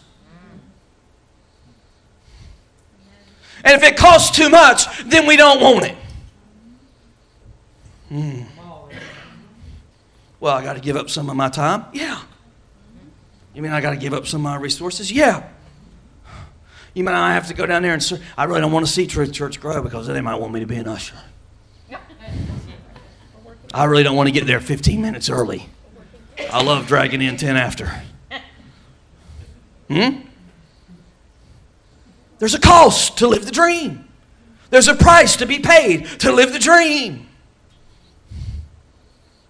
And 3.62 3.74
if 3.74 3.82
it 3.82 3.98
costs 3.98 4.34
too 4.34 4.48
much, 4.48 5.04
then 5.04 5.26
we 5.26 5.36
don't 5.36 5.60
want 5.60 5.84
it. 5.84 5.98
Hmm. 8.08 8.42
Well, 10.40 10.56
I 10.56 10.64
got 10.64 10.76
to 10.76 10.80
give 10.80 10.96
up 10.96 11.10
some 11.10 11.28
of 11.28 11.36
my 11.36 11.50
time? 11.50 11.84
Yeah. 11.92 12.22
You 13.52 13.60
mean 13.60 13.72
I 13.72 13.82
got 13.82 13.90
to 13.90 13.98
give 13.98 14.14
up 14.14 14.26
some 14.26 14.46
of 14.46 14.50
my 14.50 14.56
resources? 14.56 15.12
Yeah. 15.12 15.46
You 16.94 17.04
mean 17.04 17.14
I 17.14 17.34
have 17.34 17.48
to 17.48 17.54
go 17.54 17.66
down 17.66 17.82
there 17.82 17.92
and 17.92 18.02
serve? 18.02 18.24
I 18.38 18.44
really 18.44 18.62
don't 18.62 18.72
want 18.72 18.86
to 18.86 18.90
see 18.90 19.06
Truth 19.06 19.34
Church 19.34 19.60
grow 19.60 19.82
because 19.82 20.06
they 20.06 20.22
might 20.22 20.36
want 20.36 20.54
me 20.54 20.60
to 20.60 20.66
be 20.66 20.76
an 20.76 20.88
usher. 20.88 21.16
I 23.76 23.84
really 23.84 24.04
don't 24.04 24.16
want 24.16 24.26
to 24.26 24.32
get 24.32 24.46
there 24.46 24.58
15 24.58 25.02
minutes 25.02 25.28
early. 25.28 25.68
I 26.50 26.62
love 26.62 26.86
dragging 26.86 27.20
in 27.20 27.36
10 27.36 27.58
after. 27.58 27.92
Hmm? 29.90 30.20
There's 32.38 32.54
a 32.54 32.58
cost 32.58 33.18
to 33.18 33.28
live 33.28 33.44
the 33.44 33.52
dream. 33.52 34.08
There's 34.70 34.88
a 34.88 34.94
price 34.94 35.36
to 35.36 35.46
be 35.46 35.58
paid 35.58 36.06
to 36.20 36.32
live 36.32 36.54
the 36.54 36.58
dream. 36.58 37.28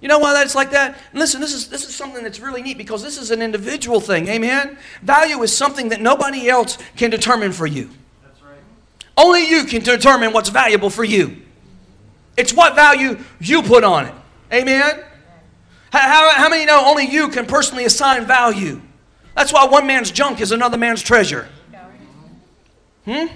You 0.00 0.08
know 0.08 0.18
why 0.18 0.32
that's 0.32 0.56
like 0.56 0.72
that? 0.72 0.98
And 1.12 1.20
listen, 1.20 1.40
this 1.40 1.54
is, 1.54 1.68
this 1.68 1.88
is 1.88 1.94
something 1.94 2.24
that's 2.24 2.40
really 2.40 2.62
neat 2.62 2.78
because 2.78 3.04
this 3.04 3.18
is 3.18 3.30
an 3.30 3.40
individual 3.40 4.00
thing. 4.00 4.26
Amen? 4.26 4.76
Value 5.02 5.40
is 5.42 5.56
something 5.56 5.90
that 5.90 6.00
nobody 6.00 6.48
else 6.48 6.78
can 6.96 7.10
determine 7.10 7.52
for 7.52 7.66
you. 7.66 7.90
That's 8.24 8.42
right. 8.42 8.58
Only 9.16 9.48
you 9.48 9.64
can 9.64 9.84
determine 9.84 10.32
what's 10.32 10.48
valuable 10.48 10.90
for 10.90 11.04
you. 11.04 11.45
It's 12.36 12.52
what 12.52 12.74
value 12.74 13.18
you 13.40 13.62
put 13.62 13.84
on 13.84 14.06
it. 14.06 14.14
Amen? 14.52 15.02
How, 15.92 16.30
how 16.34 16.48
many 16.48 16.66
know 16.66 16.82
only 16.84 17.06
you 17.06 17.28
can 17.28 17.46
personally 17.46 17.84
assign 17.84 18.26
value? 18.26 18.80
That's 19.34 19.52
why 19.52 19.66
one 19.66 19.86
man's 19.86 20.10
junk 20.10 20.40
is 20.40 20.52
another 20.52 20.76
man's 20.76 21.02
treasure. 21.02 21.48
Hmm? 23.04 23.26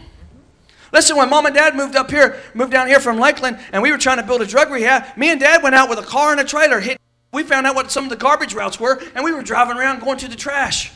Listen, 0.92 1.16
when 1.16 1.30
mom 1.30 1.47
and 1.47 1.54
dad 1.54 1.76
moved 1.76 1.95
up 1.95 2.11
here, 2.11 2.40
moved 2.52 2.73
down 2.73 2.88
here 2.88 2.99
from 2.99 3.19
Lakeland, 3.19 3.61
and 3.73 3.83
we 3.83 3.92
were 3.92 3.99
trying 3.99 4.16
to 4.16 4.25
build 4.25 4.42
a 4.42 4.47
drug 4.47 4.71
rehab, 4.71 5.16
me 5.16 5.30
and 5.30 5.38
dad 5.38 5.62
went 5.62 5.75
out 5.75 5.88
with 5.88 5.99
a 5.99 6.02
car 6.02 6.33
and 6.33 6.40
a 6.40 6.45
trailer. 6.45 6.80
Hit, 6.80 6.99
we 7.33 7.45
found 7.45 7.66
out 7.66 7.76
what 7.76 7.90
some 7.92 8.04
of 8.04 8.11
the 8.11 8.16
garbage 8.16 8.54
routes 8.54 8.80
were, 8.80 9.00
and 9.14 9.25
we 9.25 9.33
were 9.33 9.42
driving 9.42 9.76
around 9.76 10.00
going 10.00 10.19
to 10.19 10.28
the 10.28 10.35
trash, 10.35 10.90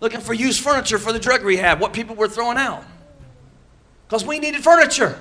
looking 0.00 0.20
for 0.20 0.32
used 0.32 0.62
furniture 0.62 0.98
for 0.98 1.12
the 1.12 1.18
drug 1.18 1.42
rehab, 1.42 1.80
what 1.80 1.92
people 1.92 2.16
were 2.16 2.28
throwing 2.28 2.56
out. 2.56 2.82
Because 4.06 4.24
we 4.24 4.38
needed 4.38 4.64
furniture. 4.64 5.20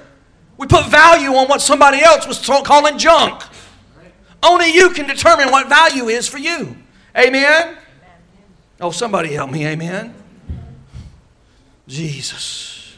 We 0.59 0.67
put 0.67 0.87
value 0.87 1.29
on 1.35 1.47
what 1.47 1.61
somebody 1.61 2.01
else 2.01 2.27
was 2.27 2.45
calling 2.65 2.97
junk. 2.97 3.43
Only 4.43 4.73
you 4.73 4.89
can 4.89 5.07
determine 5.07 5.51
what 5.51 5.69
value 5.69 6.09
is 6.09 6.27
for 6.27 6.37
you. 6.37 6.75
Amen? 7.17 7.77
Oh, 8.81 8.91
somebody 8.91 9.31
help 9.31 9.51
me. 9.51 9.65
Amen? 9.65 10.13
Jesus. 11.87 12.97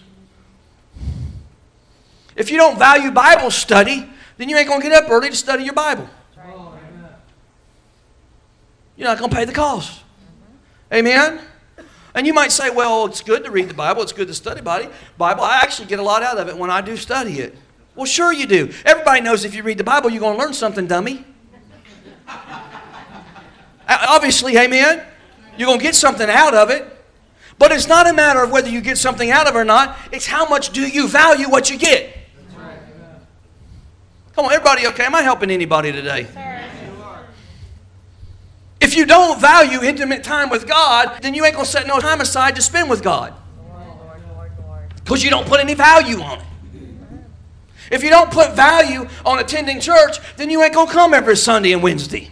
If 2.36 2.50
you 2.50 2.58
don't 2.58 2.80
value 2.80 3.12
Bible 3.12 3.52
study, 3.52 4.10
then 4.38 4.50
you 4.50 4.58
ain't 4.58 4.68
going 4.68 4.82
to 4.82 4.90
get 4.90 5.04
up 5.04 5.12
early 5.12 5.30
to 5.30 5.36
study 5.36 5.64
your 5.64 5.76
Bible. 5.76 6.10
You're 8.98 9.08
not 9.08 9.20
going 9.20 9.30
to 9.30 9.36
pay 9.36 9.46
the 9.46 9.54
cost. 9.54 10.02
Amen? 10.92 11.40
And 12.14 12.28
you 12.28 12.34
might 12.34 12.52
say, 12.52 12.70
well, 12.70 13.06
it's 13.06 13.22
good 13.22 13.44
to 13.46 13.52
read 13.52 13.70
the 13.70 13.74
Bible, 13.74 14.02
it's 14.02 14.12
good 14.12 14.28
to 14.28 14.34
study 14.34 14.62
Bible. 14.62 14.92
I 15.20 15.60
actually 15.62 15.88
get 15.88 16.00
a 16.00 16.04
lot 16.04 16.24
out 16.24 16.38
of 16.38 16.50
it 16.50 16.58
when 16.58 16.70
I 16.70 16.82
do 16.82 16.98
study 16.98 17.40
it. 17.40 17.58
Well, 17.96 18.06
sure 18.06 18.32
you 18.34 18.46
do. 18.46 18.72
Everybody 18.86 19.22
knows 19.22 19.46
if 19.46 19.56
you 19.56 19.64
read 19.64 19.78
the 19.78 19.84
Bible, 19.84 20.10
you're 20.10 20.20
going 20.22 20.38
to 20.38 20.44
learn 20.44 20.54
something, 20.54 20.88
dummy. 20.88 21.26
Obviously, 23.88 24.58
amen. 24.58 25.06
You're 25.58 25.68
going 25.68 25.80
to 25.80 25.84
get 25.84 25.96
something 25.96 26.30
out 26.30 26.54
of 26.54 26.70
it. 26.70 26.88
But 27.60 27.72
it's 27.72 27.88
not 27.88 28.10
a 28.10 28.14
matter 28.14 28.44
of 28.44 28.52
whether 28.52 28.70
you 28.70 28.82
get 28.82 28.98
something 28.98 29.30
out 29.30 29.48
of 29.48 29.56
it 29.56 29.60
or 29.60 29.66
not. 29.66 29.98
It's 30.12 30.26
how 30.26 30.48
much 30.48 30.72
do 30.72 30.88
you 30.88 31.08
value 31.08 31.50
what 31.50 31.70
you 31.70 31.78
get. 31.78 32.18
Come 34.34 34.46
on, 34.46 34.54
everybody 34.54 34.88
okay? 34.88 35.04
Am 35.04 35.14
I 35.14 35.22
helping 35.22 35.52
anybody 35.52 35.92
today? 35.92 36.28
If 38.92 38.98
you 38.98 39.06
don't 39.06 39.40
value 39.40 39.82
intimate 39.84 40.22
time 40.22 40.50
with 40.50 40.68
God, 40.68 41.22
then 41.22 41.34
you 41.34 41.46
ain't 41.46 41.56
going 41.56 41.66
to 41.66 41.72
set 41.72 41.88
no 41.88 42.02
time 42.02 42.20
aside 42.20 42.58
to 42.58 42.62
spend 42.62 42.90
with 42.90 43.02
God. 43.02 43.34
Because 44.96 45.24
you 45.24 45.30
don't 45.30 45.48
put 45.48 45.62
any 45.62 45.76
value 45.76 46.20
on 46.20 46.40
it. 46.40 46.46
If 47.90 48.04
you 48.04 48.10
don't 48.10 48.30
put 48.30 48.54
value 48.54 49.08
on 49.26 49.40
attending 49.40 49.80
church, 49.80 50.18
then 50.36 50.50
you 50.50 50.62
ain't 50.62 50.74
going 50.74 50.88
to 50.88 50.94
come 50.94 51.14
every 51.14 51.38
Sunday 51.38 51.72
and 51.72 51.82
Wednesday. 51.82 52.32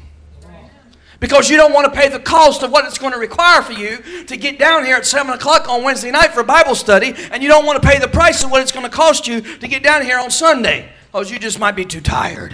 Because 1.22 1.50
you 1.50 1.56
don't 1.56 1.72
want 1.72 1.94
to 1.94 1.98
pay 1.98 2.10
the 2.10 2.20
cost 2.20 2.62
of 2.62 2.74
what 2.74 2.84
it's 2.84 2.98
going 2.98 3.14
to 3.14 3.20
require 3.20 3.62
for 3.62 3.72
you 3.72 4.26
to 4.26 4.36
get 4.36 4.60
down 4.60 4.84
here 4.84 4.98
at 4.98 5.06
7 5.06 5.34
o'clock 5.34 5.70
on 5.70 5.84
Wednesday 5.84 6.12
night 6.12 6.34
for 6.34 6.44
Bible 6.44 6.76
study, 6.76 7.14
and 7.32 7.42
you 7.42 7.48
don't 7.48 7.66
want 7.66 7.82
to 7.82 7.88
pay 7.88 8.00
the 8.00 8.08
price 8.10 8.44
of 8.44 8.52
what 8.52 8.62
it's 8.62 8.74
going 8.74 8.86
to 8.86 8.92
cost 8.92 9.30
you 9.30 9.40
to 9.40 9.68
get 9.70 9.82
down 9.82 10.02
here 10.02 10.20
on 10.20 10.30
Sunday. 10.30 10.90
Because 11.06 11.32
you 11.32 11.40
just 11.40 11.58
might 11.58 11.78
be 11.78 11.86
too 11.86 12.02
tired. 12.02 12.54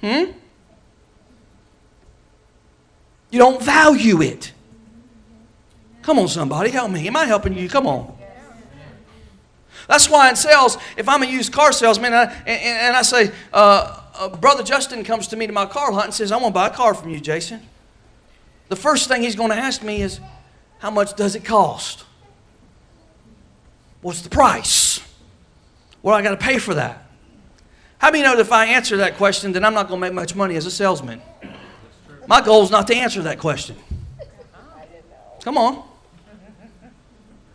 Hmm? 0.00 0.32
You 3.30 3.38
don't 3.38 3.62
value 3.62 4.22
it. 4.22 4.52
Come 6.02 6.18
on, 6.18 6.28
somebody, 6.28 6.70
help 6.70 6.90
me. 6.90 7.06
Am 7.06 7.16
I 7.16 7.26
helping 7.26 7.54
you? 7.54 7.68
Come 7.68 7.86
on. 7.86 8.16
That's 9.88 10.08
why 10.08 10.28
in 10.28 10.36
sales, 10.36 10.76
if 10.96 11.08
I'm 11.08 11.22
a 11.22 11.26
used 11.26 11.52
car 11.52 11.72
salesman 11.72 12.12
and 12.12 12.30
I, 12.30 12.34
and, 12.46 12.78
and 12.86 12.96
I 12.96 13.02
say, 13.02 13.32
uh, 13.52 14.02
uh, 14.14 14.28
Brother 14.28 14.62
Justin 14.62 15.02
comes 15.02 15.28
to 15.28 15.36
me 15.36 15.46
to 15.46 15.52
my 15.52 15.66
car 15.66 15.90
lot 15.92 16.04
and 16.04 16.14
says, 16.14 16.30
I 16.30 16.36
want 16.36 16.48
to 16.48 16.54
buy 16.54 16.68
a 16.68 16.70
car 16.70 16.92
from 16.92 17.10
you, 17.10 17.20
Jason. 17.20 17.60
The 18.68 18.76
first 18.76 19.08
thing 19.08 19.22
he's 19.22 19.36
going 19.36 19.50
to 19.50 19.56
ask 19.56 19.82
me 19.82 20.02
is, 20.02 20.20
How 20.78 20.90
much 20.90 21.14
does 21.16 21.34
it 21.34 21.44
cost? 21.44 22.04
What's 24.02 24.20
the 24.20 24.28
price? 24.28 25.00
What 26.02 26.12
do 26.12 26.16
I 26.16 26.22
got 26.22 26.30
to 26.30 26.36
pay 26.36 26.58
for 26.58 26.74
that? 26.74 27.04
How 27.98 28.10
many 28.10 28.22
know 28.22 28.36
that 28.36 28.42
if 28.42 28.52
I 28.52 28.66
answer 28.66 28.98
that 28.98 29.16
question, 29.16 29.52
then 29.52 29.64
I'm 29.64 29.74
not 29.74 29.88
going 29.88 30.00
to 30.00 30.06
make 30.06 30.14
much 30.14 30.34
money 30.34 30.54
as 30.56 30.66
a 30.66 30.70
salesman? 30.70 31.20
My 32.28 32.42
goal 32.42 32.62
is 32.62 32.70
not 32.70 32.86
to 32.88 32.94
answer 32.94 33.22
that 33.22 33.38
question. 33.38 33.74
Come 35.42 35.56
on. 35.56 35.82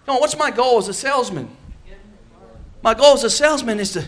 Come 0.05 0.15
on, 0.15 0.19
what's 0.19 0.35
my 0.35 0.49
goal 0.49 0.79
as 0.79 0.87
a 0.87 0.93
salesman? 0.93 1.47
My 2.81 2.95
goal 2.95 3.13
as 3.13 3.23
a 3.23 3.29
salesman 3.29 3.79
is 3.79 3.93
to, 3.93 4.05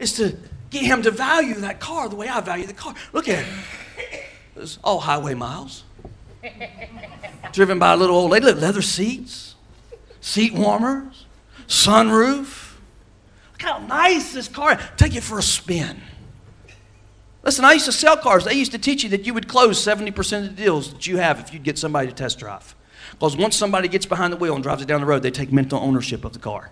is 0.00 0.12
to 0.14 0.36
get 0.70 0.82
him 0.82 1.02
to 1.02 1.12
value 1.12 1.54
that 1.54 1.78
car 1.78 2.08
the 2.08 2.16
way 2.16 2.28
I 2.28 2.40
value 2.40 2.66
the 2.66 2.74
car. 2.74 2.94
Look 3.12 3.28
at 3.28 3.38
it. 3.38 4.24
It's 4.56 4.78
all 4.82 4.98
highway 4.98 5.34
miles. 5.34 5.84
Driven 7.52 7.78
by 7.78 7.92
a 7.92 7.96
little 7.96 8.16
old 8.16 8.32
lady, 8.32 8.52
leather 8.52 8.82
seats, 8.82 9.54
seat 10.20 10.52
warmers, 10.52 11.26
sunroof. 11.68 12.74
Look 13.52 13.62
how 13.62 13.78
nice 13.78 14.32
this 14.32 14.48
car. 14.48 14.78
Take 14.96 15.14
it 15.14 15.22
for 15.22 15.38
a 15.38 15.42
spin. 15.42 16.00
Listen, 17.42 17.64
I 17.64 17.72
used 17.72 17.86
to 17.86 17.92
sell 17.92 18.16
cars. 18.16 18.44
They 18.44 18.54
used 18.54 18.72
to 18.72 18.78
teach 18.78 19.02
you 19.02 19.08
that 19.10 19.24
you 19.26 19.32
would 19.34 19.48
close 19.48 19.78
70% 19.78 20.44
of 20.44 20.56
the 20.56 20.62
deals 20.62 20.92
that 20.92 21.06
you 21.06 21.18
have 21.18 21.38
if 21.40 21.52
you'd 21.52 21.62
get 21.62 21.78
somebody 21.78 22.08
to 22.08 22.14
test 22.14 22.38
drive. 22.38 22.74
Because 23.12 23.36
once 23.36 23.56
somebody 23.56 23.88
gets 23.88 24.06
behind 24.06 24.32
the 24.32 24.36
wheel 24.36 24.54
and 24.54 24.62
drives 24.62 24.82
it 24.82 24.86
down 24.86 25.00
the 25.00 25.06
road, 25.06 25.22
they 25.22 25.30
take 25.30 25.52
mental 25.52 25.80
ownership 25.80 26.24
of 26.24 26.32
the 26.32 26.38
car. 26.38 26.70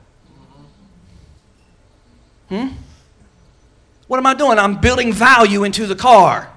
Hmm? 2.48 2.68
What 4.06 4.18
am 4.18 4.26
I 4.26 4.34
doing? 4.34 4.58
I'm 4.58 4.80
building 4.80 5.12
value 5.12 5.64
into 5.64 5.86
the 5.86 5.96
car. 5.96 6.52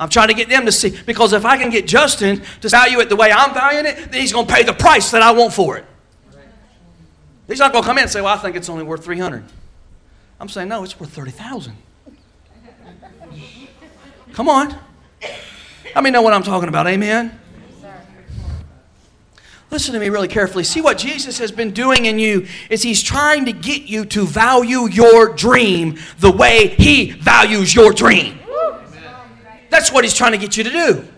I'm 0.00 0.08
trying 0.08 0.28
to 0.28 0.34
get 0.34 0.48
them 0.48 0.64
to 0.64 0.72
see 0.72 0.98
because 1.04 1.32
if 1.32 1.44
I 1.44 1.58
can 1.58 1.70
get 1.70 1.86
Justin 1.86 2.42
to 2.62 2.68
value 2.68 3.00
it 3.00 3.08
the 3.10 3.16
way 3.16 3.30
I'm 3.30 3.52
valuing 3.52 3.86
it, 3.86 4.10
then 4.10 4.20
he's 4.20 4.32
going 4.32 4.46
to 4.46 4.52
pay 4.52 4.62
the 4.62 4.72
price 4.72 5.10
that 5.10 5.22
I 5.22 5.30
want 5.32 5.52
for 5.52 5.76
it. 5.76 5.84
He's 7.46 7.58
not 7.58 7.72
going 7.72 7.82
to 7.82 7.86
come 7.86 7.98
in 7.98 8.02
and 8.02 8.10
say, 8.10 8.20
"Well, 8.20 8.34
I 8.34 8.38
think 8.38 8.56
it's 8.56 8.68
only 8.68 8.84
worth 8.84 9.04
300." 9.04 9.44
I'm 10.40 10.48
saying, 10.48 10.68
"No, 10.68 10.84
it's 10.84 10.98
worth 10.98 11.12
30,000." 11.12 11.76
Come 14.32 14.48
on. 14.48 14.74
Let 15.94 16.04
me 16.04 16.10
know 16.10 16.22
what 16.22 16.32
I'm 16.32 16.42
talking 16.42 16.68
about. 16.68 16.86
Amen. 16.86 17.38
Listen 19.70 19.94
to 19.94 20.00
me 20.00 20.08
really 20.08 20.28
carefully. 20.28 20.64
See 20.64 20.80
what 20.80 20.98
Jesus 20.98 21.38
has 21.38 21.52
been 21.52 21.70
doing 21.70 22.06
in 22.06 22.18
you 22.18 22.46
is 22.70 22.82
he's 22.82 23.02
trying 23.02 23.44
to 23.44 23.52
get 23.52 23.82
you 23.82 24.04
to 24.06 24.26
value 24.26 24.88
your 24.88 25.28
dream 25.28 25.98
the 26.18 26.30
way 26.30 26.68
he 26.68 27.12
values 27.12 27.72
your 27.74 27.92
dream. 27.92 28.38
That's 29.68 29.92
what 29.92 30.02
he's 30.02 30.14
trying 30.14 30.32
to 30.32 30.38
get 30.38 30.56
you 30.56 30.64
to 30.64 30.70
do. 30.70 31.08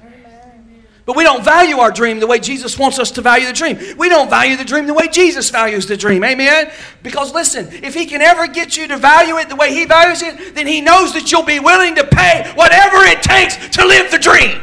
But 1.04 1.16
we 1.16 1.24
don't 1.24 1.42
value 1.44 1.78
our 1.78 1.90
dream 1.90 2.20
the 2.20 2.28
way 2.28 2.38
Jesus 2.38 2.78
wants 2.78 2.98
us 3.00 3.10
to 3.12 3.22
value 3.22 3.46
the 3.46 3.52
dream. 3.52 3.76
We 3.98 4.08
don't 4.08 4.30
value 4.30 4.56
the 4.56 4.64
dream 4.64 4.86
the 4.86 4.94
way 4.94 5.08
Jesus 5.08 5.50
values 5.50 5.86
the 5.86 5.96
dream. 5.96 6.22
Amen? 6.22 6.70
Because 7.02 7.34
listen, 7.34 7.68
if 7.82 7.94
he 7.94 8.06
can 8.06 8.22
ever 8.22 8.46
get 8.46 8.76
you 8.76 8.86
to 8.86 8.96
value 8.96 9.36
it 9.38 9.48
the 9.48 9.56
way 9.56 9.74
he 9.74 9.84
values 9.84 10.22
it, 10.22 10.54
then 10.54 10.66
he 10.66 10.80
knows 10.80 11.12
that 11.14 11.32
you'll 11.32 11.42
be 11.42 11.58
willing 11.58 11.96
to 11.96 12.04
pay 12.04 12.52
whatever 12.54 12.98
it 12.98 13.20
takes 13.20 13.56
to 13.76 13.84
live 13.84 14.12
the 14.12 14.18
dream. 14.18 14.60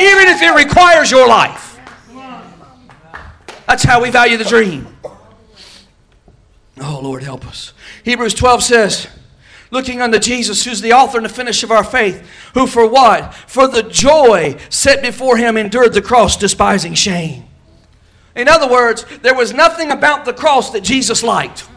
Even 0.00 0.26
if 0.28 0.42
it 0.42 0.54
requires 0.54 1.10
your 1.10 1.28
life. 1.28 1.78
That's 3.66 3.84
how 3.84 4.02
we 4.02 4.10
value 4.10 4.36
the 4.36 4.44
dream. 4.44 4.88
Oh, 6.82 7.00
Lord, 7.02 7.22
help 7.22 7.46
us. 7.46 7.72
Hebrews 8.04 8.34
12 8.34 8.62
says, 8.64 9.08
looking 9.70 10.00
unto 10.00 10.18
Jesus, 10.18 10.64
who's 10.64 10.80
the 10.80 10.92
author 10.92 11.18
and 11.18 11.24
the 11.24 11.30
finish 11.30 11.62
of 11.62 11.70
our 11.70 11.84
faith, 11.84 12.28
who 12.54 12.66
for 12.66 12.86
what? 12.86 13.34
For 13.34 13.68
the 13.68 13.82
joy 13.82 14.56
set 14.68 15.02
before 15.02 15.36
him 15.36 15.56
endured 15.56 15.92
the 15.92 16.02
cross, 16.02 16.36
despising 16.36 16.94
shame. 16.94 17.44
In 18.34 18.48
other 18.48 18.70
words, 18.70 19.04
there 19.22 19.34
was 19.34 19.52
nothing 19.52 19.90
about 19.90 20.24
the 20.24 20.32
cross 20.32 20.70
that 20.70 20.82
Jesus 20.82 21.22
liked. 21.22 21.68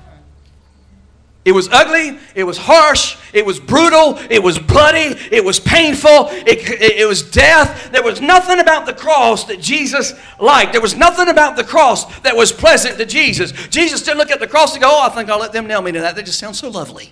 It 1.45 1.51
was 1.51 1.67
ugly, 1.69 2.17
it 2.35 2.45
was 2.45 2.57
harsh, 2.57 3.17
it 3.33 3.45
was 3.45 3.59
brutal, 3.59 4.17
it 4.29 4.41
was 4.41 4.57
bloody, 4.57 5.19
it 5.29 5.43
was 5.43 5.59
painful, 5.59 6.29
it, 6.29 6.57
it, 6.69 6.99
it, 6.99 7.05
was 7.05 7.21
death. 7.21 7.91
There 7.91 8.01
was 8.01 8.21
nothing 8.21 8.61
about 8.61 8.85
the 8.85 8.93
cross 8.93 9.43
that 9.45 9.59
Jesus 9.59 10.13
liked. 10.39 10.71
There 10.71 10.81
was 10.81 10.95
nothing 10.95 11.27
about 11.27 11.57
the 11.57 11.63
cross 11.65 12.05
that 12.19 12.33
was 12.33 12.53
pleasant 12.53 12.97
to 12.97 13.05
Jesus. 13.05 13.51
Jesus 13.67 14.03
didn't 14.03 14.19
look 14.19 14.31
at 14.31 14.39
the 14.39 14.47
cross 14.47 14.73
and 14.73 14.81
go, 14.81 14.89
Oh, 14.89 15.01
I 15.01 15.09
think 15.09 15.29
I'll 15.29 15.39
let 15.39 15.51
them 15.51 15.67
nail 15.67 15.81
me 15.81 15.91
to 15.91 15.99
that. 15.99 16.15
That 16.15 16.25
just 16.25 16.39
sounds 16.39 16.59
so 16.59 16.69
lovely. 16.69 17.11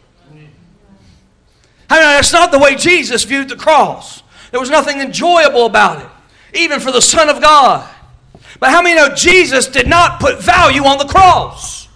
I 1.91 1.95
mean, 1.95 2.03
that's 2.03 2.31
not 2.31 2.51
the 2.51 2.60
way 2.60 2.75
Jesus 2.75 3.25
viewed 3.25 3.50
the 3.50 3.57
cross. 3.57 4.24
There 4.51 4.62
was 4.62 4.69
nothing 4.69 5.01
enjoyable 5.01 5.65
about 5.65 6.01
it, 6.01 6.10
even 6.57 6.79
for 6.79 6.91
the 6.91 7.01
Son 7.01 7.27
of 7.27 7.41
God. 7.41 7.88
But 8.62 8.69
how 8.69 8.81
many 8.81 8.95
know 8.95 9.13
Jesus 9.13 9.67
did 9.67 9.88
not 9.88 10.21
put 10.21 10.41
value 10.41 10.83
on 10.86 11.00
the 11.00 11.05
cross? 11.05 11.89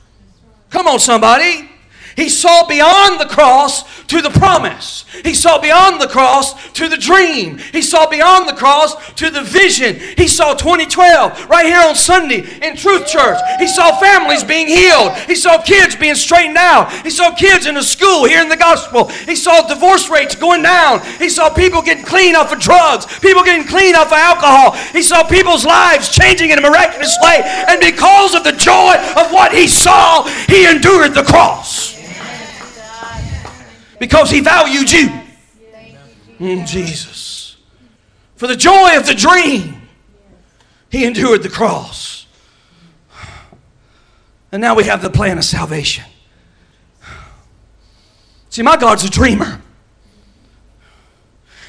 Come 0.69 0.87
on, 0.87 0.99
somebody. 0.99 1.69
He 2.15 2.29
saw 2.29 2.65
beyond 2.65 3.19
the 3.19 3.25
cross 3.25 3.83
to 4.05 4.21
the 4.21 4.29
promise. 4.29 5.03
He 5.23 5.33
saw 5.33 5.59
beyond 5.59 5.99
the 5.99 6.07
cross 6.07 6.71
to 6.73 6.87
the 6.87 6.97
dream. 6.97 7.57
He 7.57 7.81
saw 7.81 8.09
beyond 8.09 8.47
the 8.47 8.53
cross 8.53 8.95
to 9.15 9.29
the 9.29 9.41
vision. 9.41 9.99
He 10.17 10.27
saw 10.27 10.53
2012 10.53 11.49
right 11.49 11.65
here 11.65 11.81
on 11.81 11.95
Sunday 11.95 12.45
in 12.61 12.77
Truth 12.77 13.07
Church. 13.07 13.37
He 13.59 13.67
saw 13.67 13.99
families 13.99 14.45
being 14.45 14.67
healed. 14.67 15.13
He 15.27 15.35
saw 15.35 15.61
kids 15.61 15.95
being 15.95 16.15
straightened 16.15 16.57
out. 16.57 16.91
He 17.03 17.09
saw 17.09 17.35
kids 17.35 17.65
in 17.65 17.75
the 17.75 17.83
school 17.83 18.23
hearing 18.23 18.49
the 18.49 18.55
gospel. 18.57 19.09
He 19.09 19.35
saw 19.35 19.67
divorce 19.67 20.09
rates 20.09 20.35
going 20.35 20.63
down. 20.63 21.01
He 21.17 21.29
saw 21.29 21.49
people 21.49 21.81
getting 21.81 22.05
clean 22.05 22.35
off 22.35 22.53
of 22.53 22.59
drugs, 22.59 23.07
people 23.19 23.43
getting 23.43 23.67
clean 23.67 23.93
off 23.93 24.07
of 24.07 24.13
alcohol. 24.13 24.71
He 24.93 25.03
saw 25.03 25.23
people's 25.23 25.65
lives 25.65 26.09
changing 26.09 26.51
in 26.51 26.59
a 26.59 26.61
miraculous 26.61 27.17
way. 27.21 27.41
And 27.43 27.81
because 27.81 28.35
of 28.35 28.45
the 28.45 28.53
joy 28.53 28.95
of 29.17 29.33
what 29.33 29.51
he 29.51 29.67
saw, 29.67 30.23
he 30.47 30.65
endured 30.65 31.13
the 31.13 31.23
cross 31.23 31.95
because 33.99 34.29
he 34.29 34.39
valued 34.41 34.91
you. 34.91 35.09
Mm, 36.39 36.67
Jesus. 36.67 37.57
For 38.35 38.47
the 38.47 38.55
joy 38.55 38.97
of 38.97 39.05
the 39.05 39.15
dream, 39.15 39.81
he 40.89 41.05
endured 41.05 41.43
the 41.43 41.49
cross. 41.49 42.27
And 44.51 44.61
now 44.61 44.75
we 44.75 44.85
have 44.85 45.01
the 45.01 45.09
plan 45.09 45.37
of 45.37 45.43
salvation. 45.43 46.05
See, 48.49 48.61
my 48.61 48.77
God's 48.77 49.03
a 49.03 49.09
dreamer. 49.09 49.61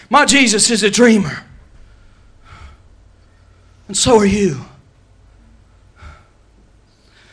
My 0.08 0.24
Jesus 0.24 0.70
is 0.70 0.82
a 0.82 0.90
dreamer. 0.90 1.44
And 3.88 3.96
so 3.96 4.18
are 4.18 4.26
you. 4.26 4.60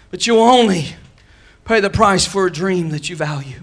But 0.09 0.27
you 0.27 0.35
will 0.35 0.43
only 0.43 0.95
pay 1.65 1.79
the 1.79 1.89
price 1.89 2.25
for 2.25 2.45
a 2.45 2.51
dream 2.51 2.89
that 2.89 3.09
you 3.09 3.15
value. 3.15 3.62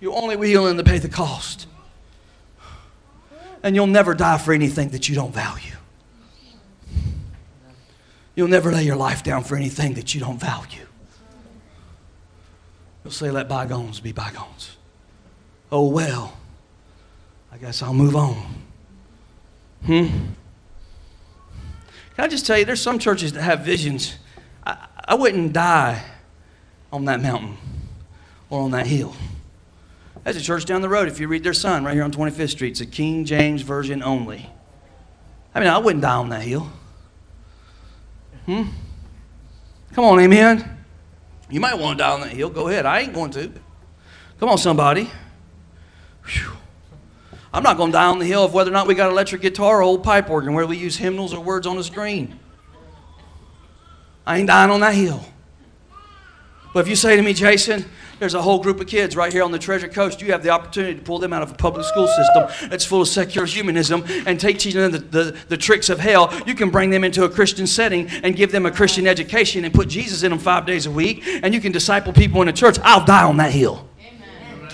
You're 0.00 0.14
only 0.14 0.36
willing 0.36 0.76
to 0.76 0.84
pay 0.84 0.98
the 0.98 1.08
cost. 1.08 1.66
And 3.62 3.74
you'll 3.74 3.86
never 3.86 4.14
die 4.14 4.38
for 4.38 4.52
anything 4.52 4.90
that 4.90 5.08
you 5.08 5.14
don't 5.14 5.34
value. 5.34 5.74
You'll 8.36 8.48
never 8.48 8.70
lay 8.70 8.84
your 8.84 8.96
life 8.96 9.24
down 9.24 9.42
for 9.42 9.56
anything 9.56 9.94
that 9.94 10.14
you 10.14 10.20
don't 10.20 10.38
value. 10.38 10.86
You'll 13.02 13.12
say, 13.12 13.30
let 13.32 13.48
bygones 13.48 13.98
be 13.98 14.12
bygones. 14.12 14.76
Oh, 15.72 15.88
well, 15.88 16.36
I 17.50 17.58
guess 17.58 17.82
I'll 17.82 17.94
move 17.94 18.14
on. 18.14 18.36
Hmm? 19.84 20.06
Can 22.14 22.24
I 22.24 22.28
just 22.28 22.46
tell 22.46 22.58
you, 22.58 22.64
there's 22.64 22.80
some 22.80 22.98
churches 22.98 23.32
that 23.32 23.42
have 23.42 23.60
visions. 23.60 24.16
I, 24.64 24.86
I 25.04 25.14
wouldn't 25.14 25.52
die 25.52 26.02
on 26.92 27.06
that 27.06 27.20
mountain 27.20 27.56
or 28.50 28.60
on 28.62 28.70
that 28.70 28.86
hill. 28.86 29.14
There's 30.28 30.42
a 30.42 30.44
church 30.44 30.66
down 30.66 30.82
the 30.82 30.90
road. 30.90 31.08
If 31.08 31.20
you 31.20 31.26
read 31.26 31.42
their 31.42 31.54
sign 31.54 31.84
right 31.84 31.94
here 31.94 32.02
on 32.02 32.12
25th 32.12 32.50
Street, 32.50 32.72
it's 32.72 32.82
a 32.82 32.86
King 32.86 33.24
James 33.24 33.62
Version 33.62 34.02
only. 34.02 34.50
I 35.54 35.60
mean, 35.60 35.70
I 35.70 35.78
wouldn't 35.78 36.02
die 36.02 36.16
on 36.16 36.28
that 36.28 36.42
hill. 36.42 36.70
Hmm? 38.44 38.64
Come 39.94 40.04
on, 40.04 40.20
amen. 40.20 40.84
You 41.48 41.60
might 41.60 41.78
want 41.78 41.96
to 41.96 42.04
die 42.04 42.10
on 42.10 42.20
that 42.20 42.28
hill. 42.28 42.50
Go 42.50 42.68
ahead. 42.68 42.84
I 42.84 43.00
ain't 43.00 43.14
going 43.14 43.30
to. 43.30 43.50
Come 44.38 44.50
on, 44.50 44.58
somebody. 44.58 45.10
Whew. 46.26 46.52
I'm 47.50 47.62
not 47.62 47.78
going 47.78 47.92
to 47.92 47.96
die 47.96 48.04
on 48.04 48.18
the 48.18 48.26
hill 48.26 48.44
of 48.44 48.52
whether 48.52 48.70
or 48.70 48.74
not 48.74 48.86
we 48.86 48.94
got 48.94 49.10
electric 49.10 49.40
guitar 49.40 49.78
or 49.78 49.82
old 49.82 50.04
pipe 50.04 50.28
organ 50.28 50.52
where 50.52 50.66
we 50.66 50.76
use 50.76 50.98
hymnals 50.98 51.32
or 51.32 51.42
words 51.42 51.66
on 51.66 51.78
the 51.78 51.84
screen. 51.84 52.38
I 54.26 54.36
ain't 54.36 54.48
dying 54.48 54.70
on 54.70 54.80
that 54.80 54.94
hill. 54.94 55.24
But 56.74 56.80
if 56.80 56.88
you 56.88 56.96
say 56.96 57.16
to 57.16 57.22
me, 57.22 57.32
Jason, 57.32 57.86
there's 58.18 58.34
a 58.34 58.42
whole 58.42 58.60
group 58.60 58.80
of 58.80 58.86
kids 58.86 59.16
right 59.16 59.32
here 59.32 59.42
on 59.42 59.52
the 59.52 59.58
Treasure 59.58 59.88
Coast. 59.88 60.20
You 60.20 60.32
have 60.32 60.42
the 60.42 60.50
opportunity 60.50 60.98
to 60.98 61.02
pull 61.02 61.18
them 61.18 61.32
out 61.32 61.42
of 61.42 61.52
a 61.52 61.54
public 61.54 61.86
school 61.86 62.08
system 62.08 62.68
that's 62.68 62.84
full 62.84 63.02
of 63.02 63.08
secular 63.08 63.46
humanism 63.46 64.04
and 64.26 64.40
take 64.40 64.58
teaching 64.58 64.80
them 64.80 64.92
the, 64.92 64.98
the, 64.98 65.36
the 65.48 65.56
tricks 65.56 65.88
of 65.88 65.98
hell. 65.98 66.32
You 66.46 66.54
can 66.54 66.70
bring 66.70 66.90
them 66.90 67.04
into 67.04 67.24
a 67.24 67.28
Christian 67.28 67.66
setting 67.66 68.08
and 68.08 68.34
give 68.36 68.52
them 68.52 68.66
a 68.66 68.70
Christian 68.70 69.06
education 69.06 69.64
and 69.64 69.72
put 69.72 69.88
Jesus 69.88 70.22
in 70.22 70.30
them 70.30 70.38
five 70.38 70.66
days 70.66 70.86
a 70.86 70.90
week, 70.90 71.22
and 71.26 71.54
you 71.54 71.60
can 71.60 71.72
disciple 71.72 72.12
people 72.12 72.40
in 72.42 72.46
the 72.46 72.52
church. 72.52 72.78
I'll 72.82 73.04
die 73.04 73.24
on 73.24 73.36
that 73.38 73.52
hill. 73.52 73.88
Amen. 74.00 74.68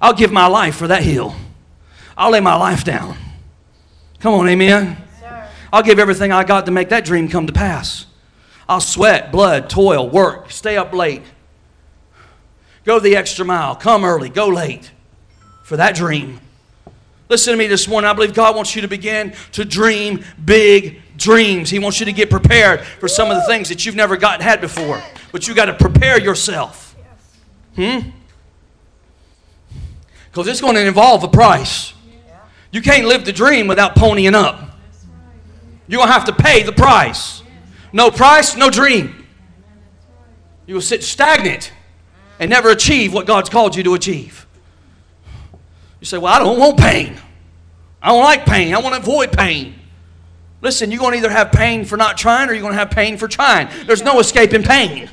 I'll 0.00 0.14
give 0.14 0.32
my 0.32 0.46
life 0.46 0.76
for 0.76 0.88
that 0.88 1.02
hill. 1.02 1.34
I'll 2.16 2.30
lay 2.30 2.40
my 2.40 2.56
life 2.56 2.84
down. 2.84 3.16
Come 4.20 4.34
on, 4.34 4.48
amen. 4.48 4.96
I'll 5.72 5.82
give 5.82 5.98
everything 5.98 6.32
I 6.32 6.44
got 6.44 6.66
to 6.66 6.72
make 6.72 6.88
that 6.88 7.04
dream 7.04 7.28
come 7.28 7.46
to 7.46 7.52
pass. 7.52 8.06
I'll 8.68 8.80
sweat, 8.80 9.30
blood, 9.30 9.70
toil, 9.70 10.08
work, 10.08 10.50
stay 10.50 10.76
up 10.76 10.92
late, 10.92 11.22
Go 12.88 12.98
the 12.98 13.16
extra 13.16 13.44
mile. 13.44 13.76
Come 13.76 14.02
early. 14.02 14.30
Go 14.30 14.48
late 14.48 14.90
for 15.62 15.76
that 15.76 15.94
dream. 15.94 16.40
Listen 17.28 17.52
to 17.52 17.58
me 17.58 17.66
this 17.66 17.86
morning. 17.86 18.08
I 18.08 18.14
believe 18.14 18.32
God 18.32 18.56
wants 18.56 18.74
you 18.74 18.80
to 18.80 18.88
begin 18.88 19.34
to 19.52 19.66
dream 19.66 20.24
big 20.42 21.02
dreams. 21.14 21.68
He 21.68 21.78
wants 21.78 22.00
you 22.00 22.06
to 22.06 22.14
get 22.14 22.30
prepared 22.30 22.80
for 22.80 23.06
some 23.06 23.30
of 23.30 23.36
the 23.36 23.42
things 23.42 23.68
that 23.68 23.84
you've 23.84 23.94
never 23.94 24.16
gotten 24.16 24.40
had 24.40 24.62
before. 24.62 25.02
But 25.32 25.46
you 25.46 25.54
got 25.54 25.66
to 25.66 25.74
prepare 25.74 26.18
yourself. 26.18 26.96
Hmm? 27.76 28.08
Because 30.30 30.46
it's 30.48 30.62
going 30.62 30.76
to 30.76 30.86
involve 30.86 31.22
a 31.24 31.28
price. 31.28 31.92
You 32.70 32.80
can't 32.80 33.06
live 33.06 33.26
the 33.26 33.34
dream 33.34 33.66
without 33.66 33.96
ponying 33.96 34.32
up. 34.32 34.78
You're 35.88 35.98
going 35.98 36.08
to 36.08 36.14
have 36.14 36.24
to 36.24 36.32
pay 36.32 36.62
the 36.62 36.72
price. 36.72 37.42
No 37.92 38.10
price, 38.10 38.56
no 38.56 38.70
dream. 38.70 39.26
You 40.66 40.72
will 40.72 40.80
sit 40.80 41.04
stagnant 41.04 41.70
and 42.38 42.50
never 42.50 42.70
achieve 42.70 43.12
what 43.12 43.26
God's 43.26 43.48
called 43.48 43.76
you 43.76 43.82
to 43.84 43.94
achieve. 43.94 44.46
You 46.00 46.06
say, 46.06 46.18
Well, 46.18 46.32
I 46.32 46.38
don't 46.38 46.58
want 46.58 46.78
pain. 46.78 47.16
I 48.00 48.08
don't 48.08 48.22
like 48.22 48.46
pain. 48.46 48.74
I 48.74 48.78
want 48.78 48.94
to 48.94 49.00
avoid 49.00 49.32
pain. 49.32 49.74
Listen, 50.60 50.90
you're 50.90 51.00
going 51.00 51.12
to 51.12 51.18
either 51.18 51.30
have 51.30 51.52
pain 51.52 51.84
for 51.84 51.96
not 51.96 52.16
trying 52.18 52.48
or 52.48 52.52
you're 52.52 52.62
going 52.62 52.72
to 52.72 52.78
have 52.78 52.90
pain 52.90 53.16
for 53.16 53.28
trying. 53.28 53.68
There's 53.86 54.02
no 54.02 54.18
escaping 54.18 54.62
pain. 54.62 55.08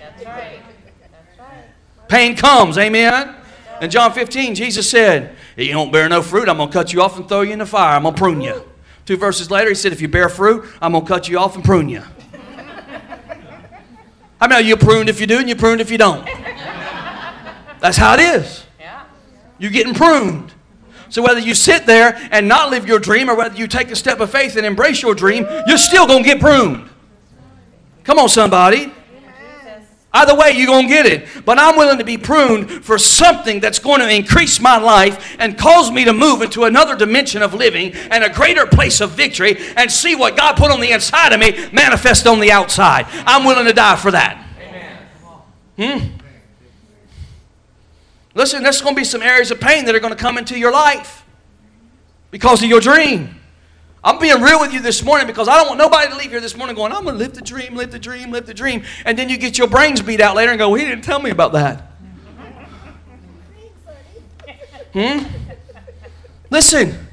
Pain 2.07 2.35
comes, 2.35 2.77
amen? 2.77 3.35
In 3.81 3.89
John 3.89 4.13
15, 4.13 4.55
Jesus 4.55 4.89
said, 4.89 5.35
If 5.55 5.67
You 5.67 5.73
don't 5.73 5.91
bear 5.91 6.07
no 6.09 6.21
fruit, 6.21 6.47
I'm 6.47 6.57
going 6.57 6.69
to 6.69 6.73
cut 6.73 6.93
you 6.93 7.01
off 7.01 7.17
and 7.17 7.27
throw 7.27 7.41
you 7.41 7.53
in 7.53 7.59
the 7.59 7.65
fire. 7.65 7.95
I'm 7.95 8.03
going 8.03 8.15
to 8.15 8.19
prune 8.19 8.41
you. 8.41 8.63
Two 9.05 9.17
verses 9.17 9.51
later, 9.51 9.69
he 9.69 9.75
said, 9.75 9.91
If 9.91 10.01
you 10.01 10.07
bear 10.07 10.29
fruit, 10.29 10.65
I'm 10.81 10.93
going 10.93 11.03
to 11.03 11.07
cut 11.07 11.27
you 11.27 11.37
off 11.39 11.55
and 11.55 11.63
prune 11.63 11.89
you. 11.89 12.03
I 14.39 14.47
mean, 14.47 14.65
you're 14.67 14.77
pruned 14.77 15.09
if 15.09 15.19
you 15.19 15.27
do 15.27 15.39
and 15.39 15.47
you're 15.47 15.57
pruned 15.57 15.81
if 15.81 15.89
you 15.89 15.97
don't. 15.97 16.27
That's 17.85 17.97
how 17.97 18.15
it 18.15 18.19
is. 18.19 18.65
Yeah. 18.79 19.05
You're 19.59 19.69
getting 19.69 19.93
pruned. 19.93 20.51
So 21.09 21.21
whether 21.21 21.39
you 21.39 21.53
sit 21.53 21.85
there 21.85 22.17
and 22.31 22.47
not 22.47 22.71
live 22.71 22.87
your 22.87 22.97
dream 22.97 23.29
or 23.29 23.35
whether 23.35 23.55
you 23.55 23.67
take 23.67 23.91
a 23.91 23.95
step 23.95 24.19
of 24.21 24.31
faith 24.31 24.55
and 24.55 24.65
embrace 24.65 25.03
your 25.03 25.13
dream, 25.13 25.45
you're 25.67 25.77
still 25.77 26.07
going 26.07 26.23
to 26.23 26.27
get 26.27 26.39
pruned. 26.39 26.89
Come 28.03 28.17
on, 28.17 28.27
somebody. 28.27 28.91
Either 30.13 30.33
way, 30.35 30.53
you're 30.55 30.65
going 30.65 30.87
to 30.87 30.91
get 30.91 31.05
it. 31.05 31.27
But 31.45 31.59
I'm 31.59 31.77
willing 31.77 31.99
to 31.99 32.03
be 32.03 32.17
pruned 32.17 32.71
for 32.83 32.97
something 32.97 33.59
that's 33.59 33.77
going 33.77 33.99
to 33.99 34.09
increase 34.09 34.59
my 34.59 34.79
life 34.79 35.35
and 35.37 35.55
cause 35.55 35.91
me 35.91 36.05
to 36.05 36.13
move 36.13 36.41
into 36.41 36.63
another 36.63 36.95
dimension 36.95 37.43
of 37.43 37.53
living 37.53 37.93
and 37.93 38.23
a 38.23 38.33
greater 38.33 38.65
place 38.65 38.99
of 38.99 39.11
victory 39.11 39.57
and 39.77 39.91
see 39.91 40.15
what 40.15 40.35
God 40.35 40.57
put 40.57 40.71
on 40.71 40.81
the 40.81 40.89
inside 40.89 41.33
of 41.33 41.39
me 41.39 41.69
manifest 41.71 42.25
on 42.25 42.39
the 42.39 42.51
outside. 42.51 43.05
I'm 43.27 43.45
willing 43.45 43.65
to 43.65 43.73
die 43.73 43.95
for 43.95 44.09
that. 44.09 44.43
Amen. 45.77 45.99
Hmm? 45.99 46.14
Listen, 48.35 48.61
there's 48.61 48.81
going 48.81 48.93
to 48.93 48.99
be 48.99 49.05
some 49.05 49.21
areas 49.21 49.49
of 49.49 49.61
pain 49.61 49.85
that 49.85 49.95
are 49.95 49.99
going 49.99 50.13
to 50.13 50.19
come 50.19 50.37
into 50.37 50.59
your 50.59 50.71
life 50.71 51.25
because 52.31 52.61
of 52.61 52.69
your 52.69 52.81
dream. 52.81 53.33
I'm 54.03 54.19
being 54.19 54.41
real 54.41 54.59
with 54.59 54.73
you 54.73 54.81
this 54.81 55.01
morning 55.01 55.25
because 55.25 55.47
I 55.47 55.55
don't 55.55 55.67
want 55.67 55.79
nobody 55.79 56.09
to 56.09 56.15
leave 56.17 56.29
here 56.29 56.41
this 56.41 56.55
morning 56.55 56.75
going, 56.75 56.91
I'm 56.91 57.05
going 57.05 57.15
to 57.15 57.19
live 57.19 57.33
the 57.33 57.41
dream, 57.41 57.75
live 57.75 57.91
the 57.91 57.97
dream, 57.97 58.31
live 58.31 58.45
the 58.45 58.53
dream. 58.53 58.83
And 59.05 59.17
then 59.17 59.29
you 59.29 59.37
get 59.37 59.57
your 59.57 59.67
brains 59.67 60.01
beat 60.01 60.19
out 60.19 60.35
later 60.35 60.51
and 60.51 60.59
go, 60.59 60.69
well, 60.69 60.79
he 60.79 60.85
didn't 60.85 61.05
tell 61.05 61.19
me 61.19 61.31
about 61.31 61.53
that. 61.53 61.91
Hmm? 64.93 65.25
Listen, 66.49 67.07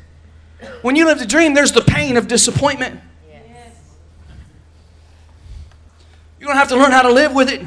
when 0.82 0.96
you 0.96 1.06
live 1.06 1.18
the 1.18 1.26
dream, 1.26 1.54
there's 1.54 1.72
the 1.72 1.80
pain 1.80 2.16
of 2.16 2.28
disappointment. 2.28 3.00
Yes. 3.30 3.72
You're 6.38 6.48
going 6.48 6.56
to 6.56 6.58
have 6.58 6.68
to 6.68 6.76
learn 6.76 6.90
how 6.90 7.02
to 7.02 7.12
live 7.12 7.32
with 7.32 7.48
it. 7.48 7.64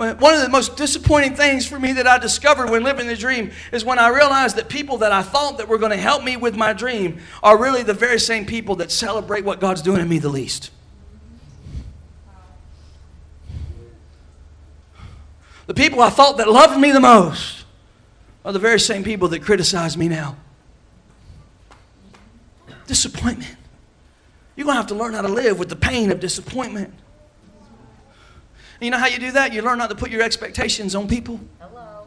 One 0.00 0.34
of 0.34 0.40
the 0.40 0.48
most 0.48 0.78
disappointing 0.78 1.36
things 1.36 1.66
for 1.66 1.78
me 1.78 1.92
that 1.92 2.06
I 2.06 2.16
discovered 2.16 2.70
when 2.70 2.82
living 2.82 3.06
the 3.06 3.14
dream 3.14 3.50
is 3.70 3.84
when 3.84 3.98
I 3.98 4.08
realized 4.08 4.56
that 4.56 4.70
people 4.70 4.96
that 4.98 5.12
I 5.12 5.20
thought 5.20 5.58
that 5.58 5.68
were 5.68 5.76
going 5.76 5.90
to 5.90 5.98
help 5.98 6.24
me 6.24 6.38
with 6.38 6.56
my 6.56 6.72
dream 6.72 7.20
are 7.42 7.58
really 7.58 7.82
the 7.82 7.92
very 7.92 8.18
same 8.18 8.46
people 8.46 8.76
that 8.76 8.90
celebrate 8.90 9.44
what 9.44 9.60
God's 9.60 9.82
doing 9.82 10.00
in 10.00 10.08
me 10.08 10.18
the 10.18 10.30
least. 10.30 10.70
The 15.66 15.74
people 15.74 16.00
I 16.00 16.08
thought 16.08 16.38
that 16.38 16.48
loved 16.48 16.80
me 16.80 16.92
the 16.92 17.00
most 17.00 17.66
are 18.42 18.54
the 18.54 18.58
very 18.58 18.80
same 18.80 19.04
people 19.04 19.28
that 19.28 19.42
criticize 19.42 19.98
me 19.98 20.08
now. 20.08 20.38
Disappointment. 22.86 23.54
You're 24.56 24.64
going 24.64 24.76
to 24.76 24.80
have 24.80 24.88
to 24.88 24.94
learn 24.94 25.12
how 25.12 25.20
to 25.20 25.28
live 25.28 25.58
with 25.58 25.68
the 25.68 25.76
pain 25.76 26.10
of 26.10 26.20
disappointment. 26.20 26.94
You 28.80 28.90
know 28.90 28.98
how 28.98 29.06
you 29.06 29.18
do 29.18 29.32
that? 29.32 29.52
You 29.52 29.62
learn 29.62 29.78
not 29.78 29.90
to 29.90 29.96
put 29.96 30.10
your 30.10 30.22
expectations 30.22 30.94
on 30.94 31.06
people. 31.06 31.38
Hello. 31.58 32.06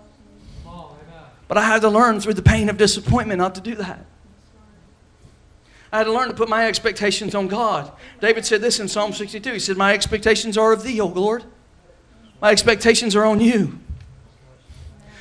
But 1.48 1.58
I 1.58 1.64
had 1.64 1.82
to 1.82 1.90
learn 1.90 2.20
through 2.20 2.34
the 2.34 2.42
pain 2.42 2.70
of 2.70 2.78
disappointment 2.78 3.38
not 3.38 3.56
to 3.56 3.62
do 3.62 3.76
that. 3.76 4.06
I 5.92 6.00
had 6.00 6.06
to 6.06 6.12
learn 6.12 6.30
to 6.30 6.34
put 6.34 6.50
my 6.50 6.66
expectations 6.68 7.36
on 7.36 7.48
God. 7.48 7.92
David 8.20 8.46
said 8.46 8.62
this 8.62 8.80
in 8.80 8.88
Psalm 8.88 9.14
62. 9.14 9.54
He 9.54 9.60
said, 9.60 9.78
My 9.78 9.94
expectations 9.94 10.58
are 10.58 10.74
of 10.74 10.84
thee, 10.84 11.00
O 11.00 11.06
Lord. 11.06 11.44
My 12.42 12.50
expectations 12.50 13.16
are 13.16 13.24
on 13.24 13.40
you. 13.40 13.80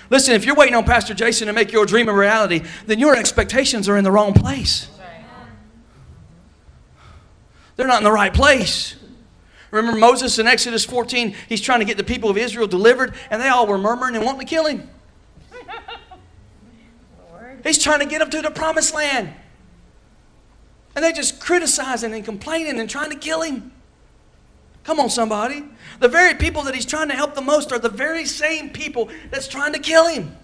Listen, 0.08 0.34
if 0.34 0.46
you're 0.46 0.54
waiting 0.54 0.74
on 0.74 0.84
Pastor 0.84 1.12
Jason 1.12 1.46
to 1.48 1.52
make 1.52 1.72
your 1.72 1.84
dream 1.84 2.08
a 2.08 2.14
reality, 2.14 2.62
then 2.86 2.98
your 2.98 3.14
expectations 3.14 3.86
are 3.88 3.98
in 3.98 4.04
the 4.04 4.10
wrong 4.10 4.32
place. 4.32 4.88
They're 7.76 7.86
not 7.86 7.98
in 7.98 8.04
the 8.04 8.12
right 8.12 8.32
place. 8.32 8.96
Remember 9.72 9.98
Moses 9.98 10.38
in 10.38 10.46
Exodus 10.46 10.84
14? 10.84 11.34
He's 11.48 11.62
trying 11.62 11.80
to 11.80 11.86
get 11.86 11.96
the 11.96 12.04
people 12.04 12.28
of 12.28 12.36
Israel 12.36 12.66
delivered, 12.68 13.14
and 13.30 13.40
they 13.42 13.48
all 13.48 13.66
were 13.66 13.78
murmuring 13.78 14.14
and 14.14 14.24
wanting 14.24 14.40
to 14.40 14.46
kill 14.46 14.66
him. 14.66 14.88
He's 17.64 17.82
trying 17.82 18.00
to 18.00 18.06
get 18.06 18.18
them 18.18 18.28
to 18.30 18.42
the 18.42 18.50
promised 18.50 18.94
land. 18.94 19.32
And 20.94 21.02
they 21.02 21.12
just 21.12 21.40
criticizing 21.40 22.12
and 22.12 22.22
complaining 22.22 22.78
and 22.78 22.88
trying 22.88 23.10
to 23.10 23.16
kill 23.16 23.40
him. 23.40 23.72
Come 24.84 25.00
on, 25.00 25.08
somebody. 25.08 25.64
The 26.00 26.08
very 26.08 26.34
people 26.34 26.64
that 26.64 26.74
he's 26.74 26.84
trying 26.84 27.08
to 27.08 27.14
help 27.14 27.34
the 27.34 27.40
most 27.40 27.72
are 27.72 27.78
the 27.78 27.88
very 27.88 28.26
same 28.26 28.70
people 28.70 29.08
that's 29.30 29.48
trying 29.48 29.72
to 29.72 29.78
kill 29.78 30.08
him. 30.08 30.36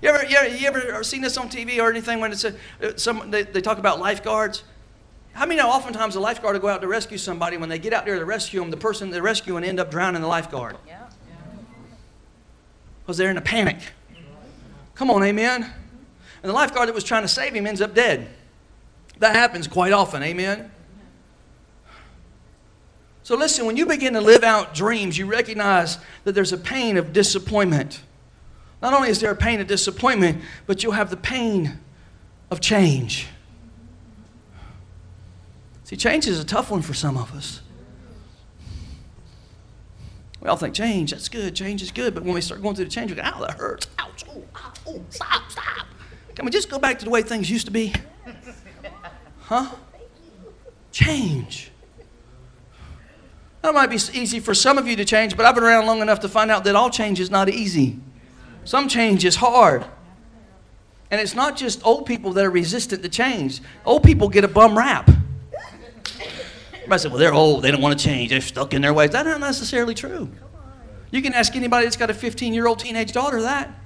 You 0.00 0.08
ever, 0.08 0.24
you 0.24 0.36
ever, 0.36 0.48
you 0.58 0.66
ever 0.68 1.04
seen 1.04 1.20
this 1.20 1.36
on 1.36 1.50
TV 1.50 1.82
or 1.82 1.90
anything 1.90 2.20
when 2.20 2.32
it's 2.32 2.44
a, 2.44 2.54
uh, 2.82 2.92
some, 2.96 3.30
they, 3.30 3.42
they 3.42 3.60
talk 3.60 3.78
about 3.78 3.98
lifeguards? 3.98 4.62
How 5.36 5.44
many 5.44 5.60
know 5.60 5.68
oftentimes 5.68 6.16
a 6.16 6.20
lifeguard 6.20 6.54
will 6.54 6.62
go 6.62 6.68
out 6.68 6.80
to 6.80 6.88
rescue 6.88 7.18
somebody, 7.18 7.58
when 7.58 7.68
they 7.68 7.78
get 7.78 7.92
out 7.92 8.06
there 8.06 8.18
to 8.18 8.24
rescue 8.24 8.58
them, 8.58 8.70
the 8.70 8.76
person 8.78 9.10
they're 9.10 9.20
rescuing 9.20 9.64
end 9.64 9.78
up 9.78 9.90
drowning 9.90 10.22
the 10.22 10.28
lifeguard? 10.28 10.78
Yeah. 10.86 11.06
Because 13.02 13.18
they're 13.18 13.30
in 13.30 13.36
a 13.36 13.42
panic. 13.42 13.76
Come 14.94 15.10
on, 15.10 15.22
amen? 15.22 15.62
And 15.62 16.50
the 16.50 16.54
lifeguard 16.54 16.88
that 16.88 16.94
was 16.94 17.04
trying 17.04 17.20
to 17.20 17.28
save 17.28 17.52
him 17.52 17.66
ends 17.66 17.82
up 17.82 17.94
dead. 17.94 18.30
That 19.18 19.36
happens 19.36 19.68
quite 19.68 19.92
often, 19.92 20.22
amen? 20.22 20.70
So 23.22 23.36
listen, 23.36 23.66
when 23.66 23.76
you 23.76 23.84
begin 23.84 24.14
to 24.14 24.22
live 24.22 24.42
out 24.42 24.72
dreams, 24.72 25.18
you 25.18 25.26
recognize 25.26 25.98
that 26.24 26.32
there's 26.32 26.54
a 26.54 26.58
pain 26.58 26.96
of 26.96 27.12
disappointment. 27.12 28.00
Not 28.80 28.94
only 28.94 29.10
is 29.10 29.20
there 29.20 29.32
a 29.32 29.36
pain 29.36 29.60
of 29.60 29.66
disappointment, 29.66 30.42
but 30.66 30.82
you'll 30.82 30.92
have 30.92 31.10
the 31.10 31.16
pain 31.18 31.78
of 32.50 32.60
change. 32.60 33.26
See, 35.86 35.96
change 35.96 36.26
is 36.26 36.40
a 36.40 36.44
tough 36.44 36.72
one 36.72 36.82
for 36.82 36.94
some 36.94 37.16
of 37.16 37.32
us. 37.32 37.60
We 40.40 40.48
all 40.48 40.56
think 40.56 40.74
change, 40.74 41.12
that's 41.12 41.28
good, 41.28 41.54
change 41.54 41.80
is 41.80 41.92
good. 41.92 42.12
But 42.12 42.24
when 42.24 42.34
we 42.34 42.40
start 42.40 42.60
going 42.60 42.74
through 42.74 42.86
the 42.86 42.90
change, 42.90 43.12
we 43.12 43.16
go, 43.16 43.22
ow, 43.22 43.38
that 43.42 43.52
hurts. 43.52 43.86
Ouch, 44.00 44.24
oh, 44.28 44.42
oh, 44.88 45.00
stop, 45.10 45.48
stop. 45.48 45.86
Can 46.34 46.44
we 46.44 46.50
just 46.50 46.68
go 46.68 46.80
back 46.80 46.98
to 46.98 47.04
the 47.04 47.10
way 47.12 47.22
things 47.22 47.48
used 47.48 47.66
to 47.66 47.72
be? 47.72 47.94
Huh? 49.42 49.76
Change. 50.90 51.70
That 53.62 53.72
might 53.72 53.86
be 53.86 54.00
easy 54.12 54.40
for 54.40 54.54
some 54.54 54.78
of 54.78 54.88
you 54.88 54.96
to 54.96 55.04
change, 55.04 55.36
but 55.36 55.46
I've 55.46 55.54
been 55.54 55.62
around 55.62 55.86
long 55.86 56.00
enough 56.00 56.18
to 56.20 56.28
find 56.28 56.50
out 56.50 56.64
that 56.64 56.74
all 56.74 56.90
change 56.90 57.20
is 57.20 57.30
not 57.30 57.48
easy. 57.48 57.96
Some 58.64 58.88
change 58.88 59.24
is 59.24 59.36
hard. 59.36 59.84
And 61.12 61.20
it's 61.20 61.36
not 61.36 61.56
just 61.56 61.86
old 61.86 62.06
people 62.06 62.32
that 62.32 62.44
are 62.44 62.50
resistant 62.50 63.04
to 63.04 63.08
change. 63.08 63.60
Old 63.84 64.02
people 64.02 64.28
get 64.28 64.42
a 64.42 64.48
bum 64.48 64.76
rap. 64.76 65.08
Everybody 66.86 67.02
said, 67.02 67.10
well, 67.10 67.18
they're 67.18 67.34
old. 67.34 67.62
They 67.64 67.72
don't 67.72 67.80
want 67.80 67.98
to 67.98 68.04
change. 68.04 68.30
They're 68.30 68.40
stuck 68.40 68.72
in 68.72 68.80
their 68.80 68.94
ways. 68.94 69.10
That's 69.10 69.26
not 69.26 69.40
necessarily 69.40 69.92
true. 69.92 70.30
You 71.10 71.20
can 71.20 71.34
ask 71.34 71.56
anybody 71.56 71.84
that's 71.84 71.96
got 71.96 72.10
a 72.10 72.14
15 72.14 72.54
year 72.54 72.68
old 72.68 72.78
teenage 72.78 73.10
daughter 73.10 73.42
that. 73.42 73.76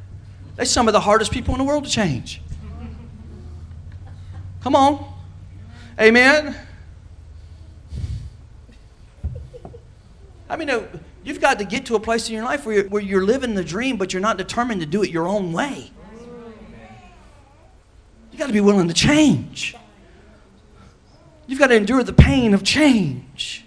They're 0.56 0.66
some 0.66 0.86
of 0.86 0.92
the 0.92 1.00
hardest 1.00 1.32
people 1.32 1.54
in 1.54 1.58
the 1.58 1.64
world 1.64 1.84
to 1.84 1.90
change. 1.90 2.42
Come 4.60 4.76
on. 4.76 5.10
Amen. 5.98 6.54
I 10.50 10.56
mean, 10.56 10.70
you've 11.24 11.40
got 11.40 11.58
to 11.58 11.64
get 11.64 11.86
to 11.86 11.94
a 11.94 12.00
place 12.00 12.28
in 12.28 12.34
your 12.34 12.44
life 12.44 12.66
where 12.66 12.74
you're, 12.74 12.88
where 12.90 13.02
you're 13.02 13.24
living 13.24 13.54
the 13.54 13.64
dream, 13.64 13.96
but 13.96 14.12
you're 14.12 14.20
not 14.20 14.36
determined 14.36 14.82
to 14.82 14.86
do 14.86 15.02
it 15.02 15.08
your 15.08 15.26
own 15.26 15.54
way. 15.54 15.90
You 18.30 18.38
got 18.38 18.48
to 18.48 18.52
be 18.52 18.60
willing 18.60 18.88
to 18.88 18.94
change. 18.94 19.74
You've 21.50 21.58
got 21.58 21.66
to 21.66 21.74
endure 21.74 22.04
the 22.04 22.12
pain 22.12 22.54
of 22.54 22.62
change. 22.62 23.64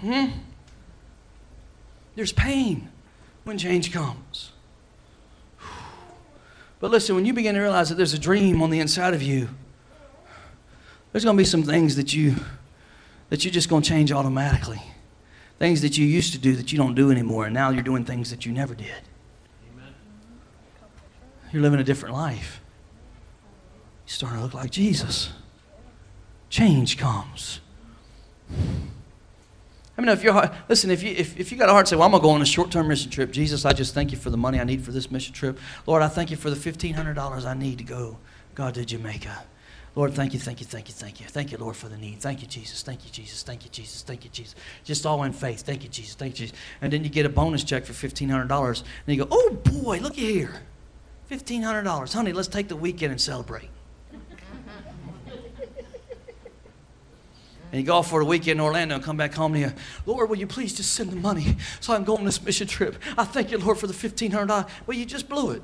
Hmm? 0.00 0.30
There's 2.16 2.32
pain 2.32 2.90
when 3.44 3.58
change 3.58 3.92
comes. 3.92 4.50
But 6.80 6.90
listen, 6.90 7.14
when 7.14 7.24
you 7.24 7.32
begin 7.32 7.54
to 7.54 7.60
realize 7.60 7.90
that 7.90 7.94
there's 7.94 8.12
a 8.12 8.18
dream 8.18 8.60
on 8.60 8.70
the 8.70 8.80
inside 8.80 9.14
of 9.14 9.22
you, 9.22 9.50
there's 11.12 11.22
going 11.22 11.36
to 11.36 11.40
be 11.40 11.44
some 11.44 11.62
things 11.62 11.94
that 11.94 12.12
you 12.12 12.34
that 13.28 13.44
you're 13.44 13.52
just 13.52 13.68
going 13.68 13.82
to 13.82 13.88
change 13.88 14.10
automatically. 14.10 14.82
Things 15.60 15.82
that 15.82 15.96
you 15.96 16.04
used 16.04 16.32
to 16.32 16.40
do 16.40 16.56
that 16.56 16.72
you 16.72 16.78
don't 16.78 16.96
do 16.96 17.12
anymore, 17.12 17.44
and 17.44 17.54
now 17.54 17.70
you're 17.70 17.84
doing 17.84 18.04
things 18.04 18.30
that 18.30 18.44
you 18.44 18.50
never 18.50 18.74
did. 18.74 19.02
Amen. 19.72 19.94
You're 21.52 21.62
living 21.62 21.78
a 21.78 21.84
different 21.84 22.16
life. 22.16 22.60
You're 24.06 24.12
starting 24.12 24.38
to 24.38 24.44
look 24.44 24.54
like 24.54 24.72
Jesus 24.72 25.30
change 26.50 26.98
comes. 26.98 27.60
I 29.96 30.02
mean, 30.02 30.08
if 30.08 30.22
you're 30.22 30.50
listen, 30.68 30.90
if 30.90 31.02
you 31.02 31.14
if, 31.16 31.38
if 31.38 31.52
you 31.52 31.58
got 31.58 31.68
a 31.68 31.72
heart, 31.72 31.88
say, 31.88 31.96
"Well, 31.96 32.06
I'm 32.06 32.10
gonna 32.10 32.22
go 32.22 32.30
on 32.30 32.42
a 32.42 32.46
short-term 32.46 32.88
mission 32.88 33.10
trip." 33.10 33.30
Jesus, 33.30 33.64
I 33.64 33.72
just 33.72 33.94
thank 33.94 34.12
you 34.12 34.18
for 34.18 34.30
the 34.30 34.36
money 34.36 34.58
I 34.58 34.64
need 34.64 34.82
for 34.82 34.92
this 34.92 35.10
mission 35.10 35.34
trip. 35.34 35.58
Lord, 35.86 36.02
I 36.02 36.08
thank 36.08 36.30
you 36.30 36.36
for 36.36 36.50
the 36.50 36.56
fifteen 36.56 36.94
hundred 36.94 37.14
dollars 37.14 37.44
I 37.44 37.54
need 37.54 37.78
to 37.78 37.84
go, 37.84 38.18
God, 38.54 38.74
to 38.74 38.84
Jamaica. 38.84 39.44
Lord, 39.96 40.14
thank 40.14 40.32
you, 40.32 40.38
thank 40.38 40.60
you, 40.60 40.66
thank 40.66 40.88
you, 40.88 40.94
thank 40.94 41.20
you. 41.20 41.26
Thank 41.26 41.50
you, 41.50 41.58
Lord, 41.58 41.76
for 41.76 41.88
the 41.88 41.96
need. 41.96 42.20
Thank 42.20 42.42
you, 42.42 42.46
Jesus. 42.46 42.82
Thank 42.82 43.04
you, 43.04 43.10
Jesus. 43.10 43.42
Thank 43.42 43.64
you, 43.64 43.70
Jesus. 43.70 44.02
Thank 44.02 44.24
you, 44.24 44.30
Jesus. 44.30 44.54
Just 44.84 45.04
all 45.04 45.24
in 45.24 45.32
faith. 45.32 45.62
Thank 45.62 45.82
you, 45.82 45.88
Jesus. 45.88 46.14
Thank 46.14 46.34
you, 46.38 46.46
Jesus. 46.46 46.56
And 46.80 46.92
then 46.92 47.02
you 47.02 47.10
get 47.10 47.26
a 47.26 47.28
bonus 47.28 47.64
check 47.64 47.84
for 47.84 47.92
$1,500. 47.92 48.82
And 49.06 49.16
you 49.16 49.24
go, 49.24 49.28
oh, 49.30 49.58
boy, 49.64 49.98
look 49.98 50.14
here. 50.14 50.62
$1,500. 51.28 52.14
Honey, 52.14 52.32
let's 52.32 52.46
take 52.46 52.68
the 52.68 52.76
weekend 52.76 53.10
and 53.10 53.20
celebrate. 53.20 53.68
And 57.72 57.80
you 57.80 57.86
go 57.86 57.96
off 57.96 58.10
for 58.10 58.20
a 58.20 58.24
weekend 58.24 58.58
in 58.58 58.60
Orlando 58.60 58.96
and 58.96 59.04
come 59.04 59.16
back 59.16 59.32
home 59.34 59.54
and 59.54 59.62
you, 59.62 59.72
Lord, 60.06 60.28
will 60.28 60.36
you 60.36 60.46
please 60.46 60.74
just 60.74 60.92
send 60.92 61.10
the 61.10 61.16
money 61.16 61.56
so 61.80 61.92
I 61.92 61.96
can 61.96 62.04
go 62.04 62.16
on 62.16 62.24
this 62.24 62.42
mission 62.42 62.66
trip? 62.66 62.96
I 63.16 63.24
thank 63.24 63.50
you, 63.50 63.58
Lord, 63.58 63.78
for 63.78 63.86
the 63.86 63.94
$1,500. 63.94 64.68
Well, 64.86 64.96
you 64.96 65.04
just 65.04 65.28
blew 65.28 65.52
it. 65.52 65.62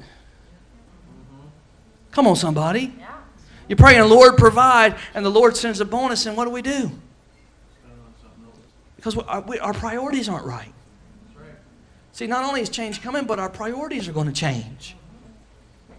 Come 2.12 2.27
on, 2.27 2.37
somebody. 2.37 2.95
You're 3.69 3.77
praying, 3.77 4.09
Lord, 4.09 4.37
provide, 4.37 4.97
and 5.14 5.25
the 5.25 5.31
Lord 5.31 5.57
sends 5.57 5.81
a 5.81 5.85
bonus, 5.85 6.27
and 6.27 6.37
what 6.37 6.45
do 6.45 6.51
we 6.51 6.62
do? 6.62 6.90
Because 8.95 9.19
our, 9.19 9.45
our 9.61 9.75
priorities 9.75 10.29
aren't 10.29 10.47
right. 10.47 10.73
See, 12.12 12.27
not 12.27 12.45
only 12.45 12.62
is 12.62 12.71
change 12.71 13.03
coming, 13.03 13.27
but 13.27 13.38
our 13.38 13.51
priorities 13.51 14.09
are 14.09 14.12
going 14.12 14.29
to 14.29 14.33
change. 14.33 14.97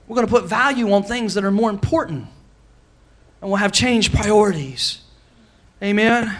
We're 0.07 0.15
going 0.15 0.25
to 0.25 0.33
put 0.33 0.45
value 0.45 0.91
on 0.93 1.03
things 1.03 1.33
that 1.33 1.43
are 1.43 1.51
more 1.51 1.69
important. 1.69 2.27
And 3.41 3.51
we'll 3.51 3.57
have 3.57 3.71
changed 3.71 4.13
priorities. 4.13 5.01
Amen? 5.81 6.35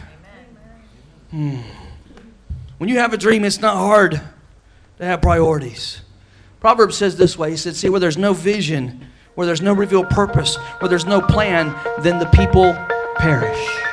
Hmm. 1.32 1.62
When 2.78 2.90
you 2.90 3.00
have 3.00 3.14
a 3.14 3.18
dream, 3.18 3.44
it's 3.44 3.60
not 3.60 3.76
hard 3.76 4.22
to 4.98 5.06
have 5.06 5.22
priorities. 5.22 6.02
Proverbs 6.60 6.98
says 6.98 7.18
this 7.18 7.38
way 7.38 7.52
He 7.52 7.58
said, 7.58 7.76
See, 7.76 7.90
where 7.90 8.00
there's 8.00 8.18
no 8.18 8.34
vision, 8.34 9.08
where 9.36 9.46
there's 9.46 9.62
no 9.62 9.74
revealed 9.74 10.10
purpose, 10.10 10.56
where 10.80 10.90
there's 10.90 11.06
no 11.06 11.22
plan, 11.22 11.76
then 12.02 12.20
the 12.20 12.26
people 12.28 12.74
perish. 13.18 13.87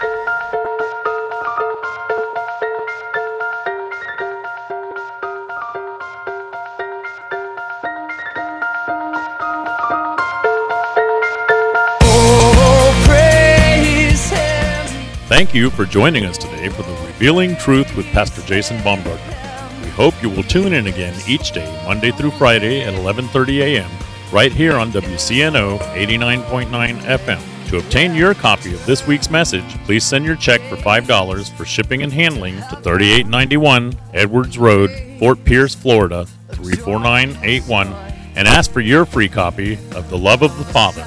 You 15.55 15.71
for 15.71 15.85
joining 15.85 16.27
us 16.27 16.37
today 16.37 16.69
for 16.69 16.83
the 16.83 17.07
Revealing 17.07 17.57
Truth 17.57 17.97
with 17.97 18.07
Pastor 18.07 18.43
Jason 18.43 18.83
Baumgartner. 18.83 19.81
We 19.83 19.89
hope 19.91 20.21
you 20.21 20.29
will 20.29 20.43
tune 20.43 20.73
in 20.73 20.89
again 20.89 21.15
each 21.29 21.53
day, 21.53 21.73
Monday 21.87 22.11
through 22.11 22.33
Friday 22.33 22.83
at 22.83 22.95
11:30 22.95 23.61
a.m. 23.61 23.91
right 24.33 24.53
here 24.53 24.77
on 24.77 24.91
WCNO 24.91 25.79
89.9 25.79 26.99
FM. 27.01 27.69
To 27.71 27.79
obtain 27.79 28.15
your 28.15 28.35
copy 28.35 28.75
of 28.75 28.85
this 28.85 29.07
week's 29.07 29.31
message, 29.31 29.69
please 29.85 30.05
send 30.05 30.25
your 30.25 30.37
check 30.37 30.61
for 30.63 30.77
$5 30.77 31.57
for 31.57 31.65
shipping 31.65 32.03
and 32.03 32.13
handling 32.13 32.57
to 32.57 32.77
3891 32.83 33.95
Edwards 34.13 34.59
Road, 34.59 34.91
Fort 35.19 35.45
Pierce, 35.45 35.75
Florida 35.75 36.27
34981 36.51 37.93
and 38.37 38.49
ask 38.49 38.71
for 38.71 38.81
your 38.81 39.05
free 39.05 39.29
copy 39.29 39.75
of 39.95 40.11
The 40.11 40.19
Love 40.19 40.43
of 40.43 40.57
the 40.59 40.65
Father 40.65 41.07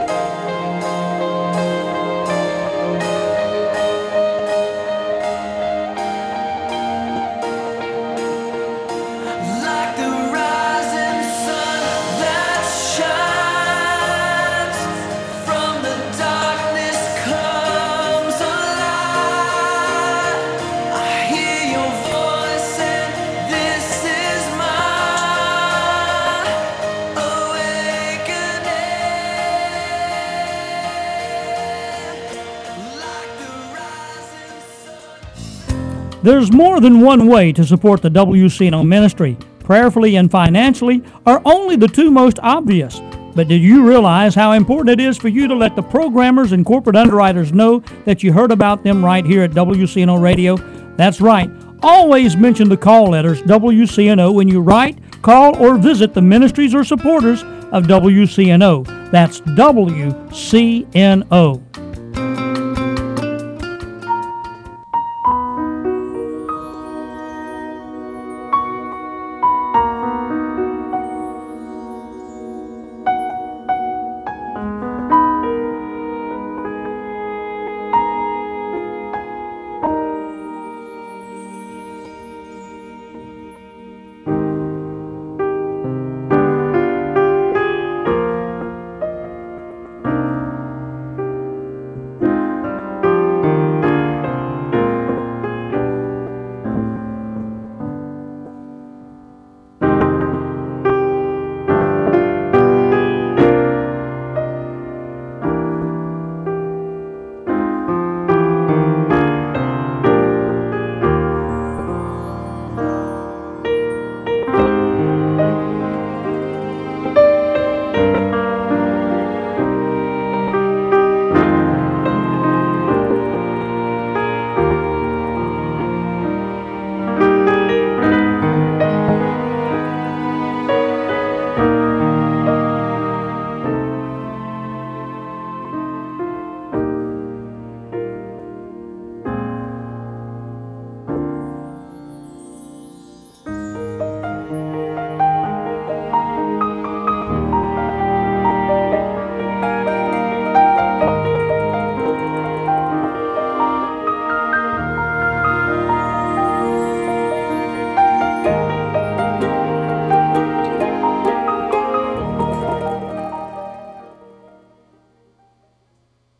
There's 36.23 36.51
more 36.51 36.79
than 36.79 37.01
one 37.01 37.25
way 37.25 37.51
to 37.51 37.63
support 37.63 38.03
the 38.03 38.09
WCNO 38.09 38.85
ministry. 38.85 39.35
Prayerfully 39.59 40.17
and 40.17 40.29
financially 40.29 41.01
are 41.25 41.41
only 41.45 41.75
the 41.75 41.87
two 41.87 42.11
most 42.11 42.37
obvious. 42.43 43.01
But 43.33 43.47
did 43.47 43.63
you 43.63 43.87
realize 43.87 44.35
how 44.35 44.51
important 44.51 44.99
it 44.99 45.03
is 45.03 45.17
for 45.17 45.29
you 45.29 45.47
to 45.47 45.55
let 45.55 45.75
the 45.75 45.81
programmers 45.81 46.51
and 46.51 46.63
corporate 46.63 46.95
underwriters 46.95 47.51
know 47.51 47.79
that 48.05 48.21
you 48.21 48.31
heard 48.33 48.51
about 48.51 48.83
them 48.83 49.03
right 49.03 49.25
here 49.25 49.41
at 49.41 49.49
WCNO 49.51 50.21
Radio? 50.21 50.57
That's 50.95 51.21
right. 51.21 51.49
Always 51.81 52.37
mention 52.37 52.69
the 52.69 52.77
call 52.77 53.09
letters 53.09 53.41
WCNO 53.41 54.31
when 54.35 54.47
you 54.47 54.61
write, 54.61 54.99
call, 55.23 55.57
or 55.57 55.79
visit 55.79 56.13
the 56.13 56.21
ministries 56.21 56.75
or 56.75 56.83
supporters 56.83 57.41
of 57.71 57.85
WCNO. 57.85 59.09
That's 59.09 59.41
WCNO. 59.41 60.01